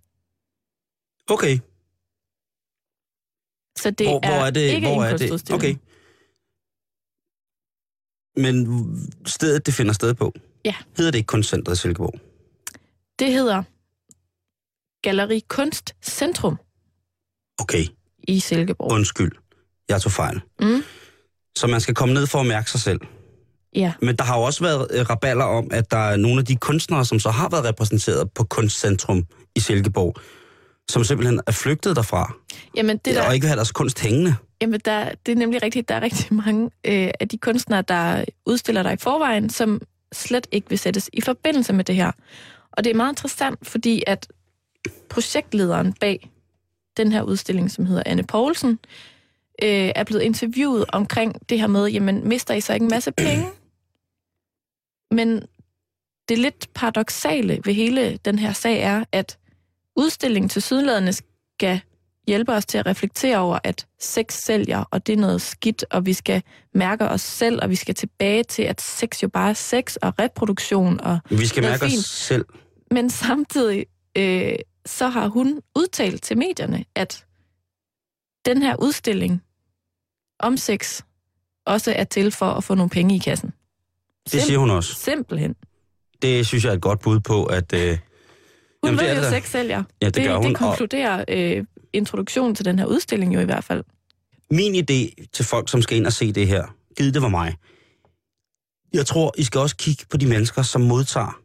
[1.29, 1.59] Okay,
[3.79, 4.61] Så det hvor, er, hvor er det?
[4.61, 5.21] ikke hvor en er det?
[5.31, 5.63] kunstudstilling.
[5.63, 5.77] Okay.
[8.37, 8.67] Men
[9.27, 10.33] stedet, det finder sted på,
[10.65, 10.75] Ja.
[10.97, 12.15] hedder det ikke Kunstcentret i Silkeborg?
[13.19, 13.63] Det hedder
[15.03, 16.57] Galeri Kunst Centrum
[17.59, 17.85] Okay,
[18.29, 18.93] i Silkeborg.
[18.93, 19.33] undskyld.
[19.89, 20.41] Jeg tog fejl.
[20.61, 20.83] Mm.
[21.59, 23.01] Så man skal komme ned for at mærke sig selv.
[23.77, 26.45] Ja, Men der har jo også været øh, raballer om, at der er nogle af
[26.45, 30.15] de kunstnere, som så har været repræsenteret på Kunstcentrum i Silkeborg,
[30.91, 32.33] som simpelthen er flygtet derfra,
[32.77, 34.37] jamen det det der, og ikke vil have deres kunst hængende.
[34.63, 35.89] Jamen, der, det er nemlig rigtigt.
[35.89, 39.81] Der er rigtig mange øh, af de kunstnere, der udstiller dig i forvejen, som
[40.13, 42.13] slet ikke vil sættes i forbindelse med det her.
[42.73, 44.29] Og det er meget interessant, fordi at
[45.09, 46.31] projektlederen bag
[46.97, 48.79] den her udstilling, som hedder Anne Poulsen,
[49.63, 53.13] øh, er blevet interviewet omkring det her med, jamen, mister I så ikke en masse
[53.13, 53.47] penge?
[55.11, 55.43] Men
[56.29, 59.39] det lidt paradoxale ved hele den her sag er, at
[59.97, 61.81] udstillingen til sydlæderne skal
[62.29, 66.07] hjælpe os til at reflektere over, at sex sælger, og det er noget skidt, og
[66.07, 66.43] vi skal
[66.75, 70.15] mærke os selv, og vi skal tilbage til, at sex jo bare er sex og
[70.19, 71.01] reproduktion.
[71.01, 72.05] Og, Vi skal mærke os fint.
[72.05, 72.45] selv.
[72.91, 73.87] men samtidig,
[74.19, 74.55] øh,
[74.87, 77.25] så har hun udtalt til medierne, at
[78.47, 79.43] den her udstilling
[80.41, 81.01] om sex
[81.67, 83.53] også er til for at få nogle penge i kassen.
[84.33, 84.95] Det siger hun også.
[84.95, 85.55] Simpelthen.
[86.23, 87.73] Det synes jeg er et godt bud på, at...
[87.73, 89.39] Øh, Hun Jamen, det ved jo, det da.
[89.41, 89.83] sex sælger.
[90.03, 90.49] ja, det, Det, gør hun.
[90.49, 93.85] det konkluderer øh, introduktionen til den her udstilling jo i hvert fald.
[94.51, 97.57] min idé til folk, som skal ind og se det her, givet det var mig.
[98.93, 101.41] Jeg tror, I skal også kigge på de mennesker, som modtager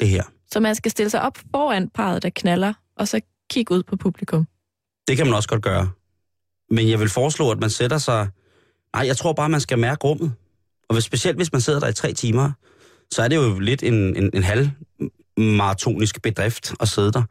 [0.00, 0.22] det her.
[0.52, 3.96] Så man skal stille sig op foran parret, der knaller, og så kigge ud på
[3.96, 4.46] publikum.
[5.08, 5.90] Det kan man også godt gøre.
[6.70, 8.28] Men jeg vil foreslå, at man sætter sig...
[8.94, 10.32] Nej, jeg tror bare, man skal mærke rummet.
[10.88, 12.52] Og hvis, specielt hvis man sidder der i tre timer,
[13.10, 14.70] så er det jo lidt en, en, en halv
[15.36, 17.22] maratonisk bedrift at sidde der.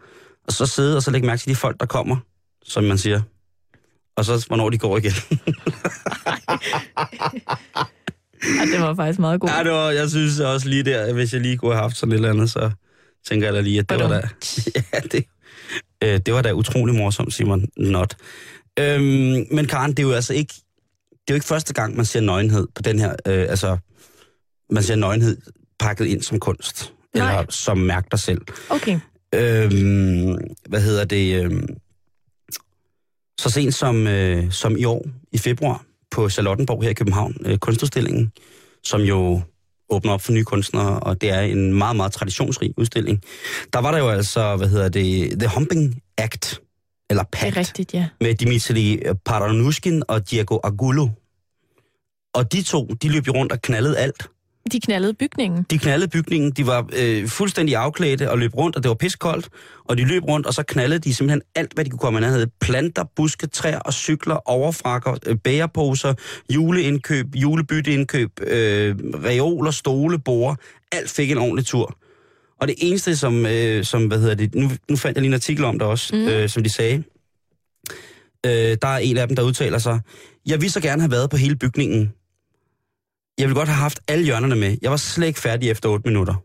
[0.47, 2.17] Og så sidde og så lægge mærke til de folk, der kommer,
[2.63, 3.21] som man siger.
[4.15, 5.13] Og så hvornår de går igen.
[8.43, 9.49] Ja, det var faktisk meget god.
[9.49, 12.11] Ja, det var, jeg synes også lige der, hvis jeg lige kunne have haft sådan
[12.11, 12.71] et eller andet, så
[13.27, 14.21] tænker jeg da lige, at det var da...
[14.93, 15.25] Ja, det,
[16.03, 18.15] øh, det var da utrolig morsomt, Simon Not.
[18.79, 20.53] Øhm, men Karen, det er jo altså ikke...
[21.11, 23.15] Det er jo ikke første gang, man ser nøgenhed på den her...
[23.27, 23.77] Øh, altså,
[24.69, 25.37] man ser nøgenhed
[25.79, 26.93] pakket ind som kunst.
[27.15, 27.31] Nej.
[27.31, 28.41] Eller som mærk dig selv.
[28.69, 28.99] Okay.
[29.35, 30.37] Øhm,
[30.69, 31.43] hvad hedder det?
[31.43, 31.67] Øhm,
[33.41, 37.57] så sent som, øh, som i år, i februar, på Charlottenborg her i København, øh,
[37.57, 38.31] kunstudstillingen,
[38.83, 39.41] som jo
[39.89, 43.21] åbner op for nye kunstnere, og det er en meget, meget traditionsrig udstilling.
[43.73, 46.61] Der var der jo altså, hvad hedder det, The Humping Act,
[47.09, 48.07] eller Det Pact, er rigtigt, ja.
[48.21, 51.07] med Dimitri Paranushkin og Diego Agulo.
[52.33, 54.29] Og de to, de løb jo rundt og knaldede alt.
[54.71, 55.65] De knaldede bygningen.
[55.69, 59.49] De knaldede bygningen, de var øh, fuldstændig afklædte og løb rundt, og det var piskoldt.
[59.85, 62.31] Og de løb rundt, og så knaldede de simpelthen alt, hvad de kunne komme af.
[62.31, 66.13] havde planter, buske, træer og cykler, overfrakker, øh, bæreposer,
[66.53, 70.57] juleindkøb, julebytteindkøb, øh, reoler, stole, bord.
[70.91, 71.97] Alt fik en ordentlig tur.
[72.61, 75.33] Og det eneste, som, øh, som hvad hedder det, nu, nu fandt jeg lige en
[75.33, 76.27] artikel om det også, mm.
[76.27, 77.03] øh, som de sagde.
[78.45, 79.99] Øh, der er en af dem, der udtaler sig.
[80.45, 82.13] Jeg ville så gerne have været på hele bygningen,
[83.41, 84.77] jeg ville godt have haft alle hjørnerne med.
[84.81, 86.35] Jeg var slet ikke færdig efter 8 minutter.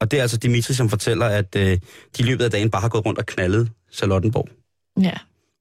[0.00, 1.78] Og det er altså Dimitri, som fortæller, at øh, de
[2.18, 4.48] i løbet af dagen bare har gået rundt og knaldet Charlottenborg.
[5.00, 5.12] Ja.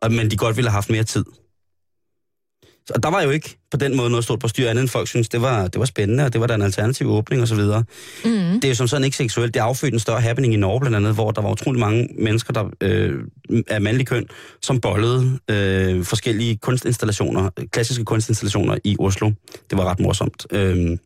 [0.02, 1.25] Og, men de godt ville have haft mere tid.
[2.89, 5.08] Og der var jo ikke på den måde noget stort på styr, andet end folk
[5.08, 7.60] synes, det var, det var spændende, og det var der en alternativ åbning osv.
[7.60, 7.82] Mm.
[8.23, 9.54] Det er jo som sådan ikke seksuelt.
[9.54, 12.54] Det affødte en større happening i Norge blandt andet, hvor der var utrolig mange mennesker,
[12.54, 13.23] der øh,
[13.67, 14.25] er mandlig køn,
[14.62, 19.32] som bollede øh, forskellige kunstinstallationer, klassiske kunstinstallationer i Oslo.
[19.69, 20.45] Det var ret morsomt.
[20.52, 20.97] Øh,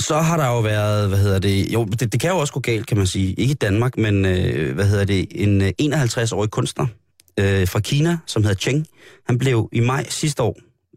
[0.00, 2.60] så har der jo været, hvad hedder det, jo, det, det kan jo også gå
[2.60, 3.34] galt, kan man sige.
[3.34, 6.86] Ikke i Danmark, men, øh, hvad hedder det, en øh, 51-årig kunstner
[7.38, 8.86] øh, fra Kina, som hedder Cheng,
[9.26, 10.56] han blev i maj sidste år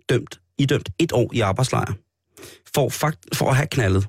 [0.10, 1.94] dømt, idømt et år i arbejdslejr
[2.74, 4.08] for, fakt, for at have knaldet.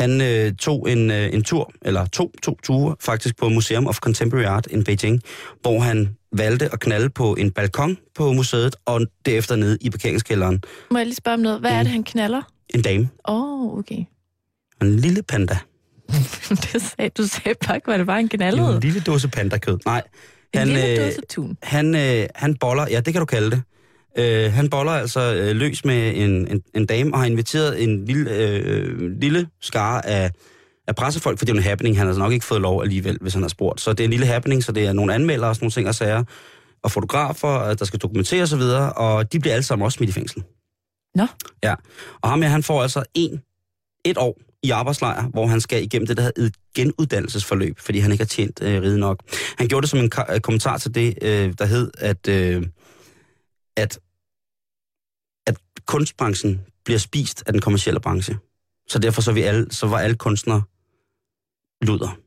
[0.00, 3.98] Han øh, tog en, øh, en tur, eller to, to ture faktisk på Museum of
[3.98, 5.22] Contemporary Art i Beijing,
[5.62, 10.62] hvor han valgte at knalde på en balkon på museet, og derefter nede i parkeringskælderen.
[10.90, 11.60] Må jeg lige spørge om noget?
[11.60, 12.42] Hvad er det, han knaller?
[12.74, 13.08] En dame.
[13.28, 14.04] Åh, oh, okay.
[14.82, 15.58] En lille panda.
[16.72, 18.80] det sagde, du sagde bare ikke, hvad det var, En knaldede.
[18.80, 19.78] lille dåse pandakød.
[19.86, 20.02] Nej.
[20.56, 21.12] Han, øh,
[21.62, 23.62] han, øh, han boller, ja, det kan du kalde det.
[24.18, 28.04] Øh, han boller altså øh, løs med en, en, en dame, og har inviteret en
[28.04, 30.30] lille, øh, lille skare af,
[30.88, 31.96] af pressefolk, for det er en happening.
[31.96, 33.80] Han har altså nok ikke fået lov alligevel, hvis han har spurgt.
[33.80, 35.88] Så det er en lille happening, så det er nogle anmeldere og sådan nogle ting
[35.88, 36.24] og sager,
[36.82, 38.60] og fotografer, der skal dokumentere osv.,
[38.96, 40.42] og de bliver alle sammen også smidt i fængsel.
[41.14, 41.26] Nå.
[41.64, 41.74] Ja,
[42.22, 43.42] og ham her, han får altså en,
[44.04, 48.12] et år i arbejdslejr, hvor han skal igennem det, der hedder et genuddannelsesforløb, fordi han
[48.12, 49.22] ikke har tjent øh, ride nok.
[49.58, 52.66] Han gjorde det som en ka- øh, kommentar til det, øh, der hed, at, øh,
[53.76, 53.98] at,
[55.46, 58.38] at kunstbranchen bliver spist af den kommercielle branche.
[58.88, 60.62] Så derfor så, vi alle, så var alle kunstnere
[61.82, 62.18] luder.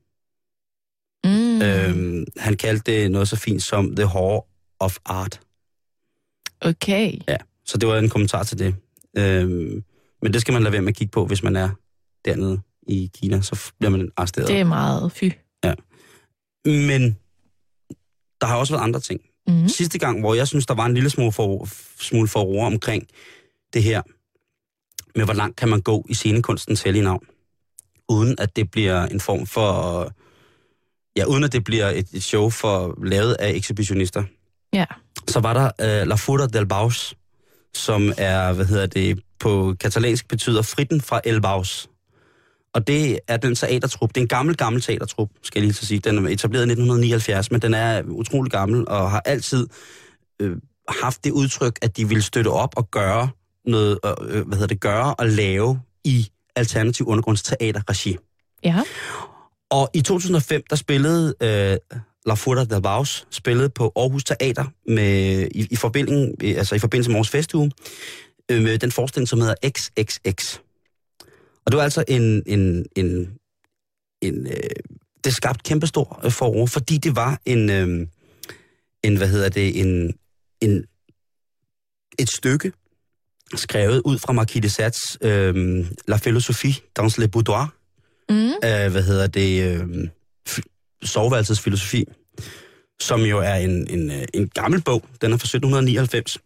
[1.23, 1.49] Mm.
[1.59, 1.61] Mm.
[1.65, 4.47] Øhm, han kaldte det noget så fint som The Horror
[4.79, 5.39] of Art.
[6.61, 7.13] Okay.
[7.27, 8.75] Ja, så det var en kommentar til det.
[9.17, 9.83] Øhm,
[10.21, 11.69] men det skal man lade være med at kigge på, hvis man er
[12.25, 14.47] dernede i Kina, så bliver man arresteret.
[14.47, 15.31] Det er meget fy.
[16.65, 17.17] Men
[18.41, 19.21] der har også været andre ting.
[19.47, 19.67] Mm.
[19.67, 21.67] Sidste gang, hvor jeg synes, der var en lille smule for,
[21.99, 23.07] smule for omkring
[23.73, 24.01] det her,
[25.15, 27.25] med hvor langt kan man gå i scenekunstens hellige navn,
[28.09, 30.13] uden at det bliver en form for...
[31.17, 34.23] Ja, uden at det bliver et, et show for lavet af ekshibitionister.
[34.73, 34.85] Ja.
[35.27, 37.15] Så var der uh, La Futa del Baus,
[37.73, 41.89] som er, hvad hedder det, på katalansk betyder fritten fra El Baus.
[42.73, 44.09] Og det er den teatertrup.
[44.09, 45.99] Det er en gammel, gammel teatertrup, skal jeg lige så sige.
[45.99, 49.67] Den er etableret i 1979, men den er utrolig gammel og har altid
[50.41, 50.57] øh,
[50.89, 53.29] haft det udtryk, at de ville støtte op og gøre
[53.65, 58.17] noget, øh, hvad hedder det, gøre og lave i alternativ undergrundsteaterregi.
[58.63, 58.83] Ja.
[59.71, 61.77] Og i 2005, der spillede øh,
[62.25, 67.09] La Futa del Baus, spillede på Aarhus Teater med, i, i, forbindelse, altså i forbindelse
[67.09, 67.71] med Aarhus Festuge,
[68.51, 70.59] øh, med den forestilling, som hedder XXX.
[71.69, 72.43] Og det var altså en...
[72.45, 73.29] en, en,
[74.21, 74.53] en øh,
[75.23, 78.07] det skabte kæmpestor øh, forår, fordi det var en, øh,
[79.03, 80.13] en hvad hedder det, en,
[80.61, 80.85] en,
[82.19, 82.71] et stykke,
[83.55, 87.73] skrevet ud fra Marquis de Sades øh, La Philosophie dans le boudoir,
[88.29, 88.51] Mm.
[88.63, 90.09] af, hvad hedder det, øh,
[90.49, 92.05] f- soveværelsesfilosofi,
[93.01, 95.03] som jo er en, en, øh, en gammel bog.
[95.21, 96.37] Den er fra 1799.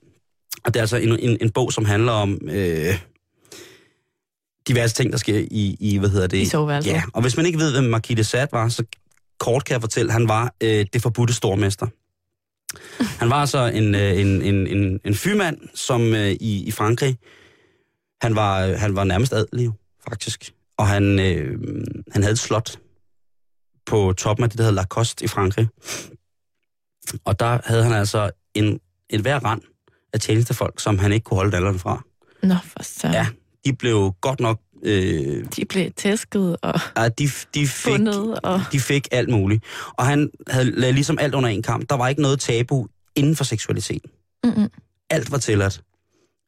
[0.64, 3.00] Og det er altså en, en, en bog, som handler om øh,
[4.68, 6.38] diverse ting, der sker i, i hvad hedder det?
[6.38, 6.92] I soveværelset.
[6.92, 8.84] Ja, og hvis man ikke ved, hvem Marquis de Sade var, så
[9.40, 11.88] kort kan jeg fortælle, han var øh, det forbudte stormester.
[13.20, 17.18] Han var altså en, øh, en, en, en, en fyrmand, som øh, i, i Frankrig,
[18.22, 19.72] han var, øh, han var nærmest adelig,
[20.10, 20.54] faktisk.
[20.78, 21.60] Og han, øh,
[22.12, 22.80] han havde et slot
[23.86, 25.68] på toppen af det, der hedder Lacoste i Frankrig.
[27.26, 29.62] Og der havde han altså en, en hver rand
[30.14, 32.04] af tjenestefolk, som han ikke kunne holde dallerne fra.
[32.44, 33.08] Nå, for så.
[33.08, 33.28] Ja,
[33.66, 34.60] de blev godt nok...
[34.84, 38.40] Øh, De blev tæsket og ja, de, de, fik, fundet.
[38.44, 38.62] Og...
[38.72, 39.64] de fik alt muligt.
[39.98, 41.90] Og han havde lagde ligesom alt under en kamp.
[41.90, 44.02] Der var ikke noget tabu inden for seksualitet.
[44.44, 44.70] Mm-mm.
[45.10, 45.82] Alt var tilladt.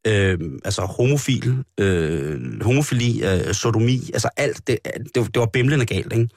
[0.07, 6.13] Øh, altså homofil, øh, homofili, øh, sodomi, altså alt, det, det, det var bimlende galt,
[6.13, 6.29] ikke?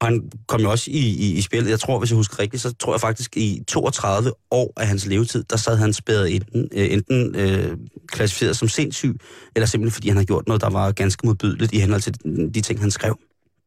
[0.00, 2.62] Og han kom jo også i, i, i spillet, jeg tror, hvis jeg husker rigtigt,
[2.62, 6.68] så tror jeg faktisk i 32 år af hans levetid, der sad han spæret enten,
[6.72, 7.76] øh, enten øh,
[8.08, 9.18] klassificeret som sindssyg,
[9.56, 12.14] eller simpelthen fordi han har gjort noget, der var ganske modbydeligt i henhold til
[12.54, 13.18] de ting, han skrev.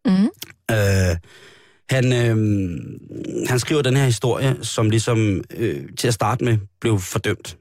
[0.05, 0.30] Mm.
[0.71, 1.15] Øh,
[1.89, 2.38] han, øh,
[3.49, 7.57] han skriver den her historie, som ligesom øh, til at starte med blev fordømt.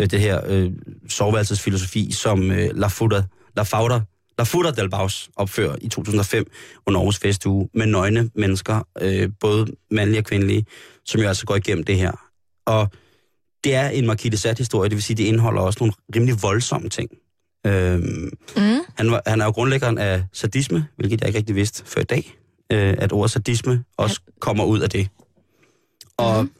[0.00, 0.70] Øh, det her øh,
[1.08, 3.22] soveværelsesfilosofi, som øh, La Fuda,
[3.56, 4.00] La Fauda,
[4.38, 6.44] La Fuda del Baus opfører i 2005
[6.86, 10.66] under Aarhus Festuge med nøgne mennesker, øh, både mandlige og kvindelige,
[11.04, 12.12] som jo altså går igennem det her.
[12.66, 12.90] Og
[13.64, 16.88] det er en Marquis de Sade-historie, det vil sige, det indeholder også nogle rimelig voldsomme
[16.88, 17.10] ting.
[17.66, 17.98] Øh,
[18.56, 18.80] Mm.
[18.96, 22.04] han, var, han er jo grundlæggeren af sadisme, hvilket jeg ikke rigtig vidste før i
[22.04, 22.34] dag,
[22.72, 25.08] øh, at ordet sadisme også kommer ud af det.
[26.16, 26.52] Og Mhm.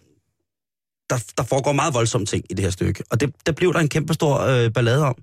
[1.11, 3.05] der, der foregår meget voldsomme ting i det her stykke.
[3.11, 5.15] Og det, der blev der en kæmpe stor øh, ballade om.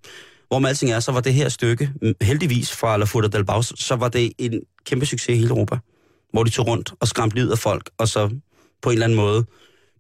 [0.48, 3.46] Hvor med alting er, så var det her stykke, mm, heldigvis fra La Futa del
[3.46, 5.78] Baus, så var det en kæmpe succes i hele Europa.
[6.34, 8.30] Hvor de tog rundt og skræmte livet af folk, og så
[8.82, 9.46] på en eller anden måde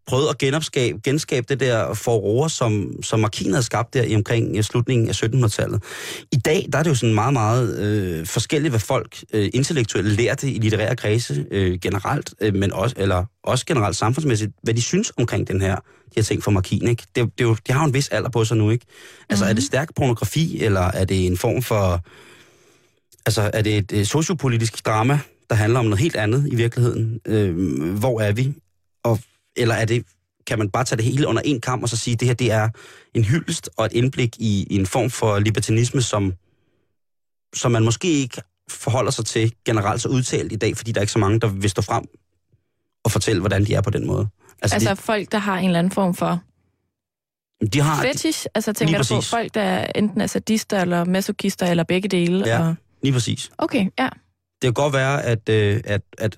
[0.07, 4.57] prøvede at genopskabe, genskabe det der forroer, som, som Markin havde skabt der i omkring
[4.57, 5.83] i slutningen af 1700-tallet.
[6.31, 10.11] I dag, der er det jo sådan meget, meget øh, forskelligt, hvad folk øh, intellektuelle
[10.11, 14.81] lærte i litterære kredse øh, generelt, øh, men også, eller også generelt samfundsmæssigt, hvad de
[14.81, 17.03] synes omkring den her, de her ting for Markin, ikke?
[17.15, 18.85] Det, det, er jo, de har jo en vis alder på sig nu, ikke?
[19.29, 19.49] Altså, mm-hmm.
[19.49, 22.01] er det stærk pornografi, eller er det en form for...
[23.25, 27.19] Altså, er det et øh, sociopolitisk drama, der handler om noget helt andet i virkeligheden?
[27.25, 27.55] Øh,
[27.97, 28.53] hvor er vi?
[29.03, 29.19] Og,
[29.57, 30.05] eller er det,
[30.47, 32.35] kan man bare tage det hele under en kamp og så sige, at det her
[32.35, 32.69] det er
[33.13, 36.33] en hyldest og et indblik i, i en form for libertinisme, som,
[37.53, 41.03] som man måske ikke forholder sig til generelt så udtalt i dag, fordi der er
[41.03, 42.05] ikke så mange, der vil stå frem
[43.03, 44.27] og fortælle, hvordan de er på den måde.
[44.61, 46.41] Altså, altså folk, der har en eller anden form for
[47.61, 48.01] de, de har...
[48.01, 48.45] fetish?
[48.55, 52.43] Altså tænker du på folk, der er enten er sadister eller masochister eller begge dele?
[52.45, 52.67] Ja.
[52.67, 52.75] Og...
[53.03, 53.51] Lige præcis.
[53.57, 54.09] Okay, ja.
[54.61, 56.37] det kan godt være, at, øh, at, at,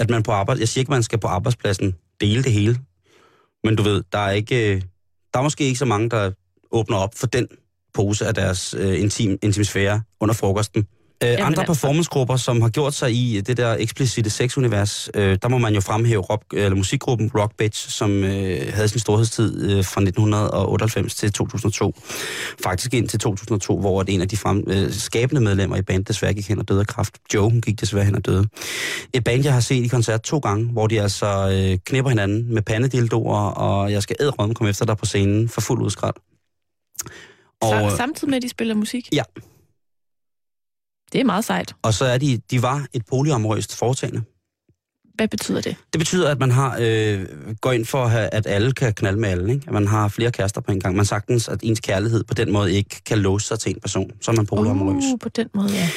[0.00, 0.60] at man på arbejde...
[0.60, 2.78] Jeg siger ikke, at man skal på arbejdspladsen dele det hele.
[3.64, 4.74] Men du ved, der er ikke...
[4.74, 4.82] Øh,
[5.32, 6.30] der er måske ikke så mange, der
[6.70, 7.48] åbner op for den
[7.94, 10.86] pose af deres øh, intim, intimsfære under frokosten.
[11.24, 15.48] Øh, andre altså- performancegrupper, som har gjort sig i det der eksplicite sexunivers, øh, der
[15.48, 19.84] må man jo fremhæve rock, eller musikgruppen Rock Bitch, som øh, havde sin storhedstid øh,
[19.84, 21.94] fra 1998 til 2002.
[22.64, 26.34] Faktisk ind til 2002, hvor en af de frem, øh, skabende medlemmer i bandet desværre
[26.34, 27.14] gik hen og døde af kræft.
[27.34, 28.46] Joe, hun gik desværre hen og døde.
[29.12, 32.54] Et band, jeg har set i koncert to gange, hvor de altså øh, knipper hinanden
[32.54, 36.14] med pandedildoer, og jeg skal ædrømme komme efter dig på scenen for fuld udskræt.
[37.60, 37.70] Og...
[37.70, 39.08] Og, Samtidig med, at de spiller musik?
[39.12, 39.22] Ja.
[41.12, 41.74] Det er meget sejt.
[41.82, 44.22] og så er de, de var et polyamorøst foretagende.
[45.14, 45.76] Hvad betyder det?
[45.92, 47.26] Det betyder, at man har øh,
[47.60, 49.52] går ind for, at, at alle kan knalde med alle.
[49.54, 49.64] Ikke?
[49.66, 50.96] At man har flere kærester på en gang.
[50.96, 54.10] Man sagtens, at ens kærlighed på den måde ikke kan låse sig til en person.
[54.20, 55.04] Så er man polyamorøs.
[55.12, 55.88] Uh, på den måde, ja.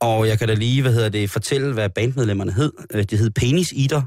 [0.00, 2.72] Og jeg kan da lige, hvad hedder det, fortælle, hvad bandmedlemmerne hed.
[2.94, 4.02] Øh, De hed Penis Eater.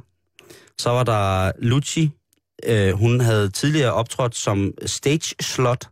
[0.80, 2.12] Så var der Lucci.
[2.66, 5.88] Øh, hun havde tidligere optrådt som stage slot.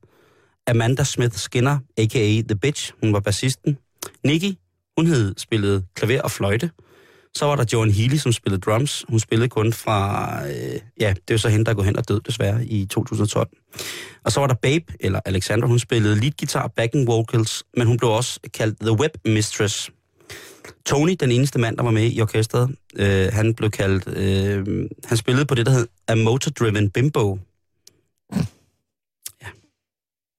[0.68, 2.42] Amanda Smith Skinner, a.k.a.
[2.42, 2.92] The Bitch.
[3.04, 3.78] Hun var bassisten.
[4.24, 4.58] Nikki,
[4.98, 6.72] hun hed spillet klaver og fløjte.
[7.36, 9.06] Så var der Joan Healy, som spillede drums.
[9.10, 10.48] Hun spillede kun fra...
[10.48, 13.50] Øh, ja, det er jo så hende, der går hen og død desværre i 2012.
[14.24, 18.12] Og så var der Babe, eller Alexander, hun spillede leadguitar, backing vocals, men hun blev
[18.12, 19.92] også kaldt The Web Mistress.
[20.86, 24.08] Tony, den eneste mand, der var med i orkestret, øh, han blev kaldt...
[24.08, 27.40] Øh, han spillede på det, der hed A Motor Driven Bimbo.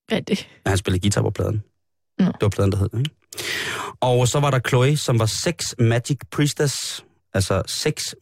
[0.09, 0.49] Hvad er det?
[0.67, 1.63] Ja, han spillede guitar på pladen.
[2.19, 2.25] Nå.
[2.25, 3.11] Det var pladen, der hed ikke?
[4.01, 7.63] Og så var der Chloe, som var sex magic priestess, altså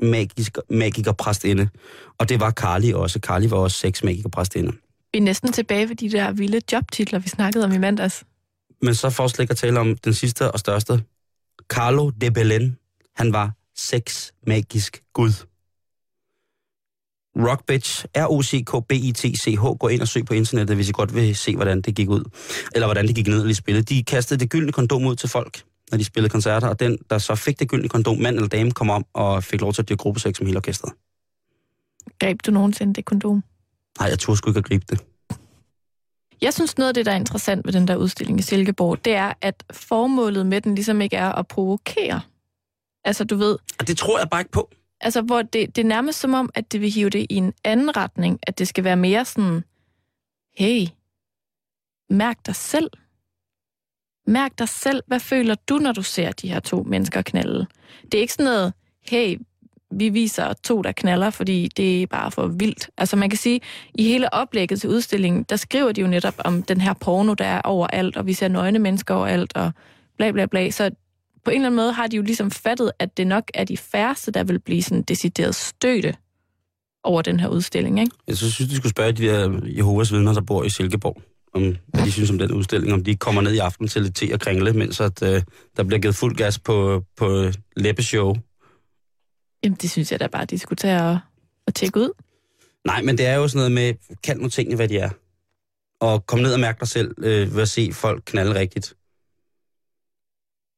[0.01, 1.69] magisk, magiker præstinde.
[2.19, 3.19] Og det var Carly også.
[3.19, 4.73] Carly var også sex magiker præstinde.
[5.13, 8.25] Vi er næsten tilbage ved de der vilde jobtitler, vi snakkede om i mandags.
[8.83, 11.03] Men så for slet ikke at tale om den sidste og største.
[11.69, 12.79] Carlo de Belen.
[13.17, 15.33] Han var sex magisk gud.
[17.37, 19.79] Rock Bitch, R-O-C-K-B-I-T-C-H.
[19.79, 22.25] Gå ind og søg på internettet, hvis I godt vil se, hvordan det gik ud.
[22.75, 23.85] Eller hvordan det gik ned, de spillede.
[23.85, 26.69] De kastede det gyldne kondom ud til folk, når de spillede koncerter.
[26.69, 29.61] Og den, der så fik det gyldne kondom, mand eller dame, kom om og fik
[29.61, 30.93] lov til at dyrke gruppesex som hele orkestret.
[32.21, 33.43] Greb du nogensinde det kondom?
[34.01, 35.01] Nej, jeg turde sgu ikke at gribe det.
[36.41, 39.15] Jeg synes, noget af det, der er interessant ved den der udstilling i Silkeborg, det
[39.15, 42.21] er, at formålet med den ligesom ikke er at provokere.
[43.05, 44.71] Altså, du ved, Og det tror jeg bare ikke på
[45.01, 47.53] altså, hvor det, det er nærmest som om, at det vil hive det i en
[47.65, 49.65] anden retning, at det skal være mere sådan,
[50.57, 50.87] hey,
[52.11, 52.91] mærk dig selv.
[54.27, 55.03] Mærk dig selv.
[55.07, 57.67] Hvad føler du, når du ser de her to mennesker knalde?
[58.03, 58.73] Det er ikke sådan noget,
[59.11, 59.39] hey,
[59.91, 62.91] vi viser to, der knaller, fordi det er bare for vildt.
[62.97, 63.61] Altså man kan sige,
[63.95, 67.45] i hele oplægget til udstillingen, der skriver de jo netop om den her porno, der
[67.45, 69.73] er overalt, og vi ser nøgne mennesker overalt, og
[70.17, 70.71] bla bla bla.
[70.71, 70.91] Så
[71.45, 73.77] på en eller anden måde har de jo ligesom fattet, at det nok er de
[73.77, 76.15] færreste, der vil blive sådan decideret støtte
[77.05, 78.13] over den her udstilling, ikke?
[78.27, 81.23] Jeg så synes, de skulle spørge de der Jehovas vidner, der bor i Silkeborg,
[81.55, 84.17] om hvad de synes om den udstilling, om de kommer ned i aften til lidt
[84.17, 85.43] te og kringle, mens at, øh,
[85.77, 88.35] der bliver givet fuld gas på, på læbeshow.
[89.65, 91.19] Jamen, det synes jeg da bare, de skulle tage og,
[91.67, 92.11] og tjekke ud.
[92.87, 95.11] Nej, men det er jo sådan noget med, kald nu tingene, hvad de er.
[96.01, 98.95] Og kom ned og mærk dig selv øh, ved at se folk knalde rigtigt.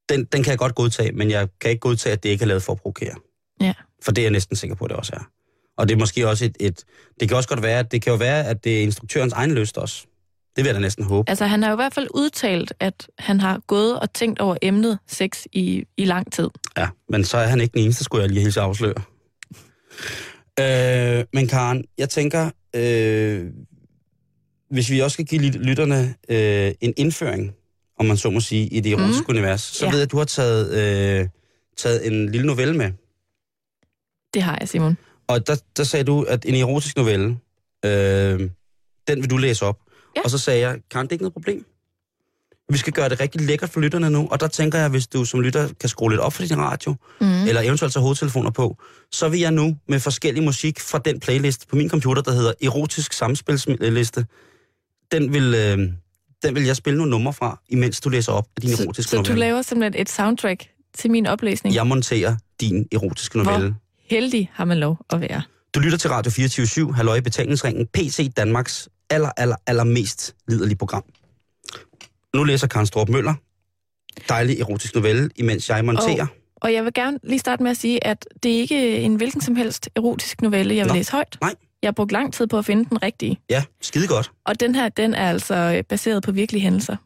[0.08, 2.46] Den, den kan jeg godt godtage, men jeg kan ikke godtage, at det ikke er
[2.46, 3.14] lavet for at provokere.
[3.60, 3.72] Ja.
[4.04, 5.30] For det er jeg næsten sikker på, at det også er.
[5.78, 6.84] Og det er måske også et, et...
[7.20, 9.54] Det kan også godt være, at det kan jo være, at det er instruktørens egen
[9.54, 10.06] lyst også.
[10.56, 11.30] Det vil jeg da næsten håbe.
[11.30, 14.56] Altså, han har jo i hvert fald udtalt, at han har gået og tænkt over
[14.62, 16.48] emnet sex i, i lang tid.
[16.76, 19.02] Ja, men så er han ikke den eneste, skulle jeg lige hilse afsløre.
[20.60, 23.46] Øh, men Karen, jeg tænker, øh,
[24.70, 27.54] hvis vi også skal give ly- lytterne øh, en indføring,
[27.98, 29.36] om man så må sige, i det erotiske mm.
[29.36, 29.90] univers, så Ja.
[29.90, 30.72] ved jeg, at du har taget,
[31.22, 31.28] øh,
[31.76, 32.92] taget en lille novelle med.
[34.34, 34.96] Det har jeg, Simon.
[35.28, 37.38] Og der, der sagde du, at en erotisk novelle,
[37.84, 38.50] øh,
[39.08, 39.78] den vil du læse op.
[40.16, 40.20] Ja.
[40.24, 41.66] Og så sagde jeg, Karen, det ikke noget problem.
[42.68, 45.24] Vi skal gøre det rigtig lækkert for lytterne nu, og der tænker jeg, hvis du
[45.24, 47.26] som lytter kan skrue lidt op for din radio, Mm.
[47.46, 48.76] eller eventuelt tage hovedtelefoner på,
[49.12, 52.52] så vil jeg nu med forskellig musik fra den playlist på min computer, der hedder
[52.62, 54.26] Erotisk Samspilsliste,
[55.12, 55.92] den vil, øh,
[56.42, 59.10] den vil jeg spille nogle numre fra, imens du læser op af din Så, erotiske
[59.10, 59.40] så du novelle.
[59.40, 61.74] laver simpelthen et soundtrack til min oplæsning.
[61.74, 63.66] Jeg monterer din erotiske novelle.
[63.68, 63.74] Hvor
[64.10, 65.42] heldig har man lov at være.
[65.74, 71.04] Du lytter til Radio 24 Halløj Betalingsringen, PC Danmarks aller, aller, aller mest liderlige program.
[72.34, 73.34] Nu læser Karen Storp Møller.
[74.28, 76.22] Dejlig erotisk novelle, imens jeg monterer.
[76.22, 76.28] Og-
[76.62, 79.40] Og jeg vil gerne lige starte med at sige, at det er ikke en hvilken
[79.40, 81.38] som helst erotisk novelle, jeg vil Nå, læse højt.
[81.40, 81.54] nej.
[81.82, 83.40] Jeg har brugt lang tid på at finde den rigtige.
[83.50, 84.32] Ja, skide godt.
[84.46, 86.96] Og den her, den er altså øh, baseret på virkelige hændelser.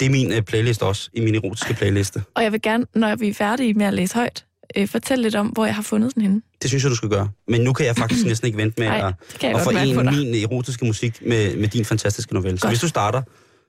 [0.00, 2.22] Det er min uh, playlist også, i min erotiske playliste.
[2.34, 4.46] Og jeg vil gerne, når vi er færdige med at læse højt,
[4.76, 6.42] øh, fortælle lidt om, hvor jeg har fundet den henne.
[6.62, 7.30] Det synes jeg, du skal gøre.
[7.48, 10.12] Men nu kan jeg faktisk næsten ikke vente med Nej, at, at forene dig.
[10.12, 12.58] min erotiske musik med, med din fantastiske novelle.
[12.58, 13.22] Så hvis du starter,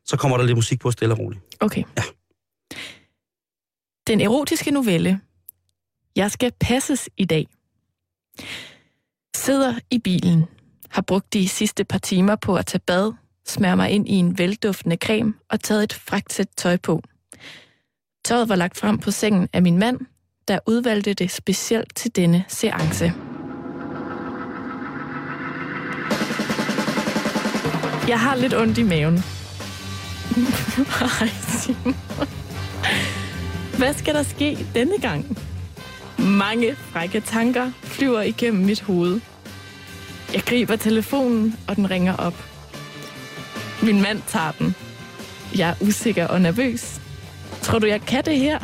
[0.05, 1.41] så kommer der lidt musik på stille og roligt.
[1.59, 1.83] Okay.
[1.97, 2.03] Ja.
[4.07, 5.19] Den erotiske novelle.
[6.15, 7.47] Jeg skal passes i dag.
[9.35, 10.45] Sidder i bilen.
[10.89, 13.13] Har brugt de sidste par timer på at tage bad,
[13.47, 17.01] smøre mig ind i en velduftende creme og taget et fragtsæt tøj på.
[18.25, 19.99] Tøjet var lagt frem på sengen af min mand,
[20.47, 23.13] der udvalgte det specielt til denne seance.
[28.07, 29.13] Jeg har lidt ondt i maven.
[33.79, 35.37] Hvad skal der ske denne gang?
[36.19, 39.21] Mange frække tanker flyver igennem mit hoved.
[40.33, 42.43] Jeg griber telefonen, og den ringer op.
[43.83, 44.75] Min mand tager den.
[45.57, 47.01] Jeg er usikker og nervøs.
[47.61, 48.59] Tror du, jeg kan det her?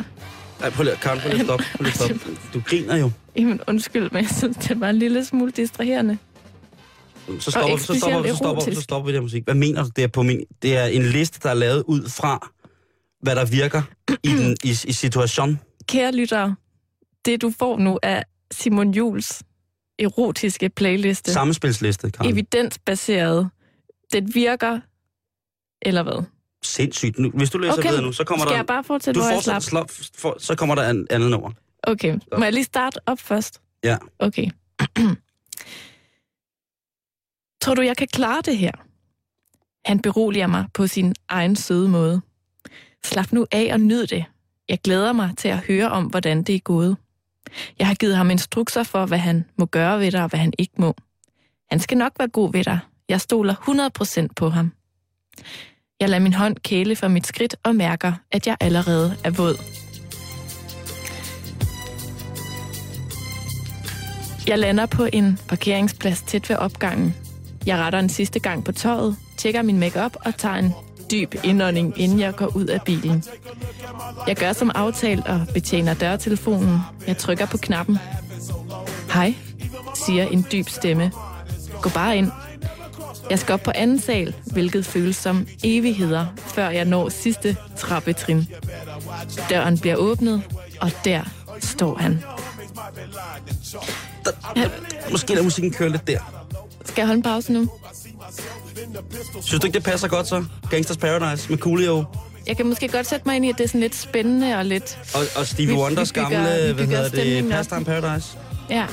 [0.60, 1.64] Nej, prøv lige, Karen, prøv lige at stoppe.
[1.76, 2.38] Prøv lige at stoppe.
[2.54, 3.10] Du griner jo.
[3.36, 6.18] Jamen, undskyld, men jeg synes, det var en lille smule distraherende.
[7.40, 9.44] Så stopper, så, stopper, så, stopper, så stopper vi der musik.
[9.44, 10.40] Hvad mener du, det er på min...
[10.62, 12.50] Det er en liste, der er lavet ud fra,
[13.20, 13.82] hvad der virker
[14.22, 15.60] i, den, i, i situation.
[15.88, 16.54] Kære lyttere,
[17.24, 19.42] det du får nu er Simon Jules
[19.98, 21.32] erotiske playliste.
[21.32, 22.32] Sammenspilsliste, Karen.
[22.32, 23.50] Evidensbaseret.
[24.12, 24.80] Det virker,
[25.82, 26.24] eller hvad?
[26.64, 27.18] Sindssygt.
[27.18, 28.56] Nu, hvis du læser Okay, videre nu, så kommer Skal der...
[28.58, 29.62] jeg bare fortsætte, du hvor jeg slap?
[29.62, 31.50] slap, for, så kommer der en andet nummer.
[31.82, 33.60] Okay, må jeg lige starte op først?
[33.84, 33.96] Ja.
[34.18, 34.50] Okay.
[37.62, 38.72] Tror du, jeg kan klare det her?
[39.88, 42.20] Han beroliger mig på sin egen søde måde.
[43.04, 44.24] Slap nu af og nyd det.
[44.68, 46.96] Jeg glæder mig til at høre om, hvordan det er gået.
[47.78, 50.52] Jeg har givet ham instrukser for, hvad han må gøre ved dig, og hvad han
[50.58, 50.94] ikke må.
[51.70, 52.78] Han skal nok være god ved dig.
[53.08, 53.54] Jeg stoler
[54.24, 54.72] 100% på ham.
[56.00, 59.56] Jeg lader min hånd kæle for mit skridt og mærker, at jeg allerede er våd.
[64.46, 67.14] Jeg lander på en parkeringsplads tæt ved opgangen.
[67.66, 70.72] Jeg retter en sidste gang på tøjet, tjekker min makeup og tager en
[71.12, 73.24] dyb indånding, inden jeg går ud af bilen.
[74.26, 76.78] Jeg gør som aftalt og betjener dørtelefonen.
[77.06, 77.98] Jeg trykker på knappen.
[79.12, 79.34] Hej,
[80.06, 81.12] siger en dyb stemme.
[81.82, 82.30] Gå bare ind.
[83.30, 88.48] Jeg skal op på anden sal, hvilket føles som evigheder, før jeg når sidste trappetrin.
[89.50, 90.42] Døren bliver åbnet,
[90.80, 91.22] og der
[91.60, 92.22] står han.
[94.24, 94.68] Der,
[95.10, 96.18] måske lader musikken køre lidt der.
[96.84, 97.68] Skal jeg holde en pause nu?
[99.42, 100.44] Synes du ikke, det passer godt så?
[100.70, 102.04] Gangsters Paradise med Coolio
[102.46, 104.64] Jeg kan måske godt sætte mig ind i, at det er sådan lidt spændende og
[104.64, 104.98] lidt...
[105.14, 107.50] og, og Stevie Vi- vi Wonders gamle, hvad hedder det.
[107.50, 108.38] Pastime Paradise.
[108.70, 108.88] Ja, Jeg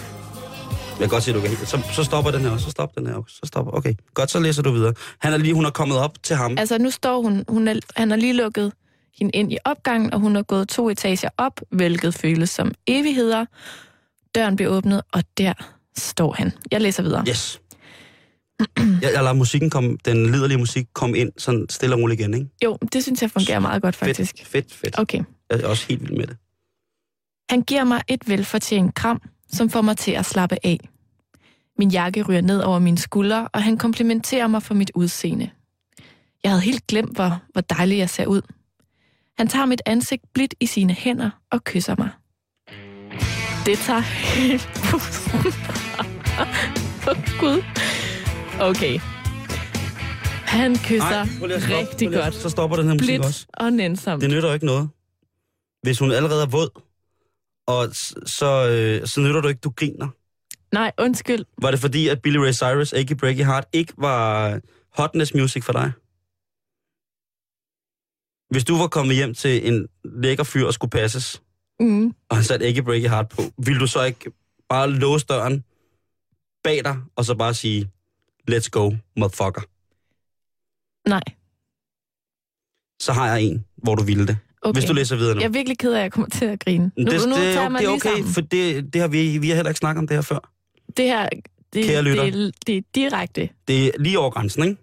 [1.00, 1.58] kan godt se, du kan.
[1.66, 2.66] Så, så stopper den her også.
[2.66, 3.36] Så stopper den her også.
[3.36, 3.72] Så stopper.
[3.72, 4.94] Okay, godt, så læser du videre.
[5.20, 6.56] Han er lige, hun er kommet op til ham.
[6.58, 8.72] altså nu står hun, hun er, han har lige lukket
[9.20, 13.46] hende ind i opgangen, og hun er gået to etager op, hvilket føles som evigheder.
[14.36, 15.54] Døren bliver åbnet, og der
[15.98, 16.52] står han.
[16.72, 17.24] Jeg læser videre.
[17.30, 17.60] Yes.
[18.78, 22.34] Jeg, jeg lader musikken komme, den liderlige musik komme ind, sådan stille og roligt igen,
[22.34, 22.48] ikke?
[22.64, 24.36] Jo, det synes jeg fungerer meget godt, faktisk.
[24.38, 25.00] Fedt, fedt, fedt.
[25.00, 25.24] Okay.
[25.50, 26.38] Jeg er også helt vild med det.
[27.50, 30.80] Han giver mig et velfortjent kram, som får mig til at slappe af.
[31.78, 35.50] Min jakke ryger ned over mine skuldre, og han komplimenterer mig for mit udseende.
[36.44, 38.42] Jeg havde helt glemt, hvor, hvor dejlig jeg ser ud.
[39.38, 42.10] Han tager mit ansigt blidt i sine hænder og kysser mig.
[43.66, 44.00] Det tager
[44.36, 45.40] helt pusten.
[47.10, 47.64] Åh, Gud.
[48.62, 49.00] Okay.
[50.46, 51.78] Han kysser Ej, lige at stoppe.
[51.78, 52.34] rigtig lige godt.
[52.36, 53.46] Så stopper den her musik Blidt også.
[53.54, 54.22] og nænsomt.
[54.22, 54.90] Det nytter jo ikke noget.
[55.82, 56.82] Hvis hun allerede er våd,
[57.68, 57.88] og
[58.26, 60.08] så, øh, så nytter du ikke, du griner.
[60.74, 61.46] Nej, undskyld.
[61.62, 64.60] Var det fordi, at Billy Ray Cyrus, Achy Breaky Heart, ikke var
[64.98, 65.92] hotness music for dig?
[68.50, 71.42] Hvis du var kommet hjem til en lækker fyr og skulle passes,
[71.82, 72.14] Mm.
[72.30, 74.32] og han satte Achy Breaky Heart på, ville du så ikke
[74.70, 75.64] bare låse døren
[76.64, 77.90] bag dig, og så bare sige,
[78.52, 79.62] let's go, motherfucker.
[81.10, 81.22] Nej.
[83.02, 84.38] Så har jeg en, hvor du ville det.
[84.62, 84.74] Okay.
[84.80, 85.42] Hvis du læser videre nu.
[85.42, 86.84] Jeg er virkelig ked af, at jeg kommer til at grine.
[86.98, 88.34] Nu, det, nu det, tager det er okay, sammen.
[88.34, 90.52] for det, det har vi, vi har heller ikke snakket om det her før.
[90.98, 91.30] Det her,
[91.74, 92.24] det, Kære lytter.
[92.26, 93.50] det, er- det er direkte.
[93.68, 94.78] Det er lige over grænsen, ikke?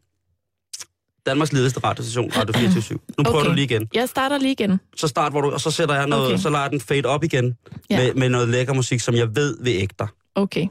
[1.26, 3.48] Danmarks ledeste radiostation, Radio 24 Nu prøver Okay.
[3.50, 3.88] du lige igen.
[3.94, 4.80] Jeg starter lige igen.
[4.96, 6.38] Så start, hvor du, og så sætter jeg noget, Okay.
[6.38, 7.56] så lader den fade op igen
[7.90, 7.98] Ja.
[7.98, 10.06] med, med noget lækker musik, som jeg ved vil ægte.
[10.34, 10.66] Okay.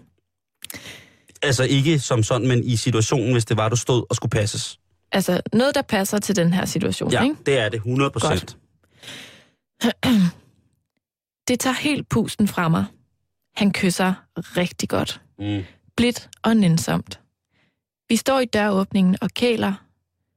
[1.45, 4.79] Altså ikke som sådan, men i situationen, hvis det var, du stod og skulle passes.
[5.11, 7.35] Altså, noget, der passer til den her situation, Ja, ikke?
[7.45, 8.57] det er det, 100 procent.
[11.47, 12.85] Det tager helt pusten fra mig.
[13.55, 15.21] Han kysser rigtig godt.
[15.39, 15.63] Mm.
[15.97, 17.19] Blidt og nænsomt.
[18.09, 19.73] Vi står i døråbningen og kæler,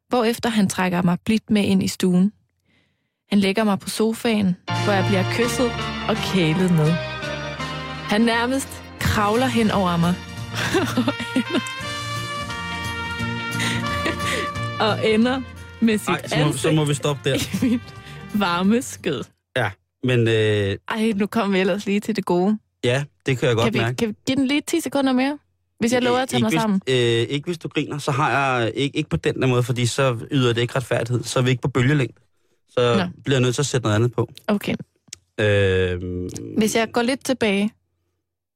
[0.09, 2.33] hvorefter han trækker mig blidt med ind i stuen.
[3.31, 5.71] Han lægger mig på sofaen, hvor jeg bliver kysset
[6.09, 6.91] og kælet med.
[8.09, 8.69] Han nærmest
[9.01, 10.15] kravler hen over mig.
[14.81, 15.43] og ender
[15.81, 17.37] med sit Ej, så må, ansigt så må vi stoppe der.
[17.67, 17.81] i mit
[18.35, 19.25] varme skød.
[19.57, 19.71] Ja,
[20.05, 22.59] men øh, Ej, nu kommer vi ellers lige til det gode.
[22.85, 23.97] ja, det kan jeg godt Kan vi, mærke.
[23.97, 25.39] kan vi give den lige 10 sekunder mere?
[25.81, 26.81] Hvis jeg lover at tage ikke mig hvis, sammen.
[26.89, 26.95] Øh,
[27.29, 30.19] ikke hvis du griner, så har jeg ikke, ikke på den der måde, fordi så
[30.31, 31.25] yder det ikke retfærdighed.
[31.25, 32.15] Så er vi ikke på bølgelængde.
[32.69, 33.03] Så Nå.
[33.25, 34.29] bliver jeg nødt til at sætte noget andet på.
[34.49, 34.75] Okay.
[35.41, 36.01] Øh,
[36.59, 37.71] Hvis jeg går lidt tilbage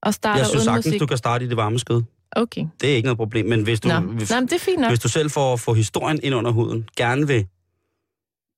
[0.02, 1.00] og starter jeg synes uden sagtens, musik.
[1.00, 2.02] du kan starte i det varme skød.
[2.36, 2.66] Okay.
[2.80, 4.00] Det er ikke noget problem, men hvis du, Nå.
[4.00, 4.90] hvis, Nå, det er fint nok.
[4.90, 7.46] hvis du selv får, får historien ind under huden, gerne vil,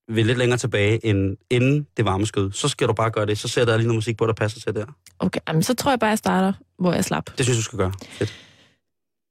[0.08, 3.38] vil lidt længere tilbage end inden det varme skød, så skal du bare gøre det.
[3.38, 4.86] Så sætter jeg lige noget musik på, der passer til der.
[5.18, 7.30] Okay, jamen, så tror jeg bare, jeg starter, hvor jeg slap.
[7.38, 7.92] Det synes du skal gøre.
[8.08, 8.34] Fedt.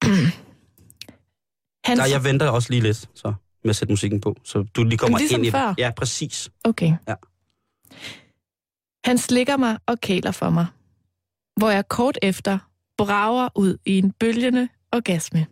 [1.86, 3.34] Han, Nej, jeg venter også lige lidt så,
[3.64, 5.68] med at sætte musikken på, så du lige kommer Ligesom ind i før?
[5.68, 5.80] det.
[5.80, 6.50] Ja, præcis.
[6.64, 6.94] Okay.
[7.08, 7.14] Ja.
[9.06, 10.66] Han slikker mig og kæler for mig,
[11.58, 12.58] hvor jeg kort efter
[12.98, 15.46] brager ud i en bølgende orgasme.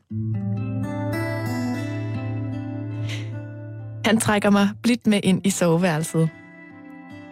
[4.06, 6.30] Han trækker mig blidt med ind i soveværelset.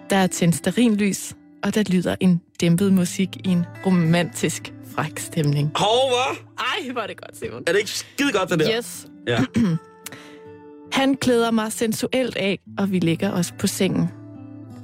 [0.10, 5.72] Der er tændt stearinlys, og der lyder en dæmpet musik i en romantisk fræk stemning.
[5.76, 6.38] Hov, hvad?
[6.60, 7.64] Ej, hvor er det godt, Simon.
[7.68, 8.78] Er det ikke skide godt, det der?
[8.78, 9.08] Yes.
[9.28, 9.46] Ja.
[11.00, 14.10] Han klæder mig sensuelt af, og vi ligger os på sengen.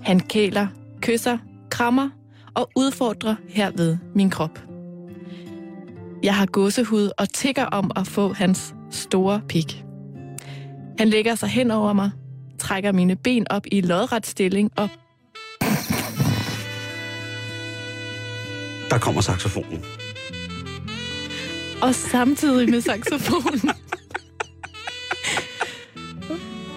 [0.04, 0.68] Han kæler,
[1.02, 1.38] kysser,
[1.70, 2.10] krammer
[2.56, 4.60] og udfordrer herved min krop.
[6.24, 9.84] Jeg har gåsehud og tigger om at få hans store pik.
[10.98, 12.12] Han lægger sig hen over mig,
[12.60, 14.90] trækker mine ben op i lodret stilling og
[18.90, 19.84] Der kommer saxofonen.
[21.82, 23.72] og samtidig med saxofonen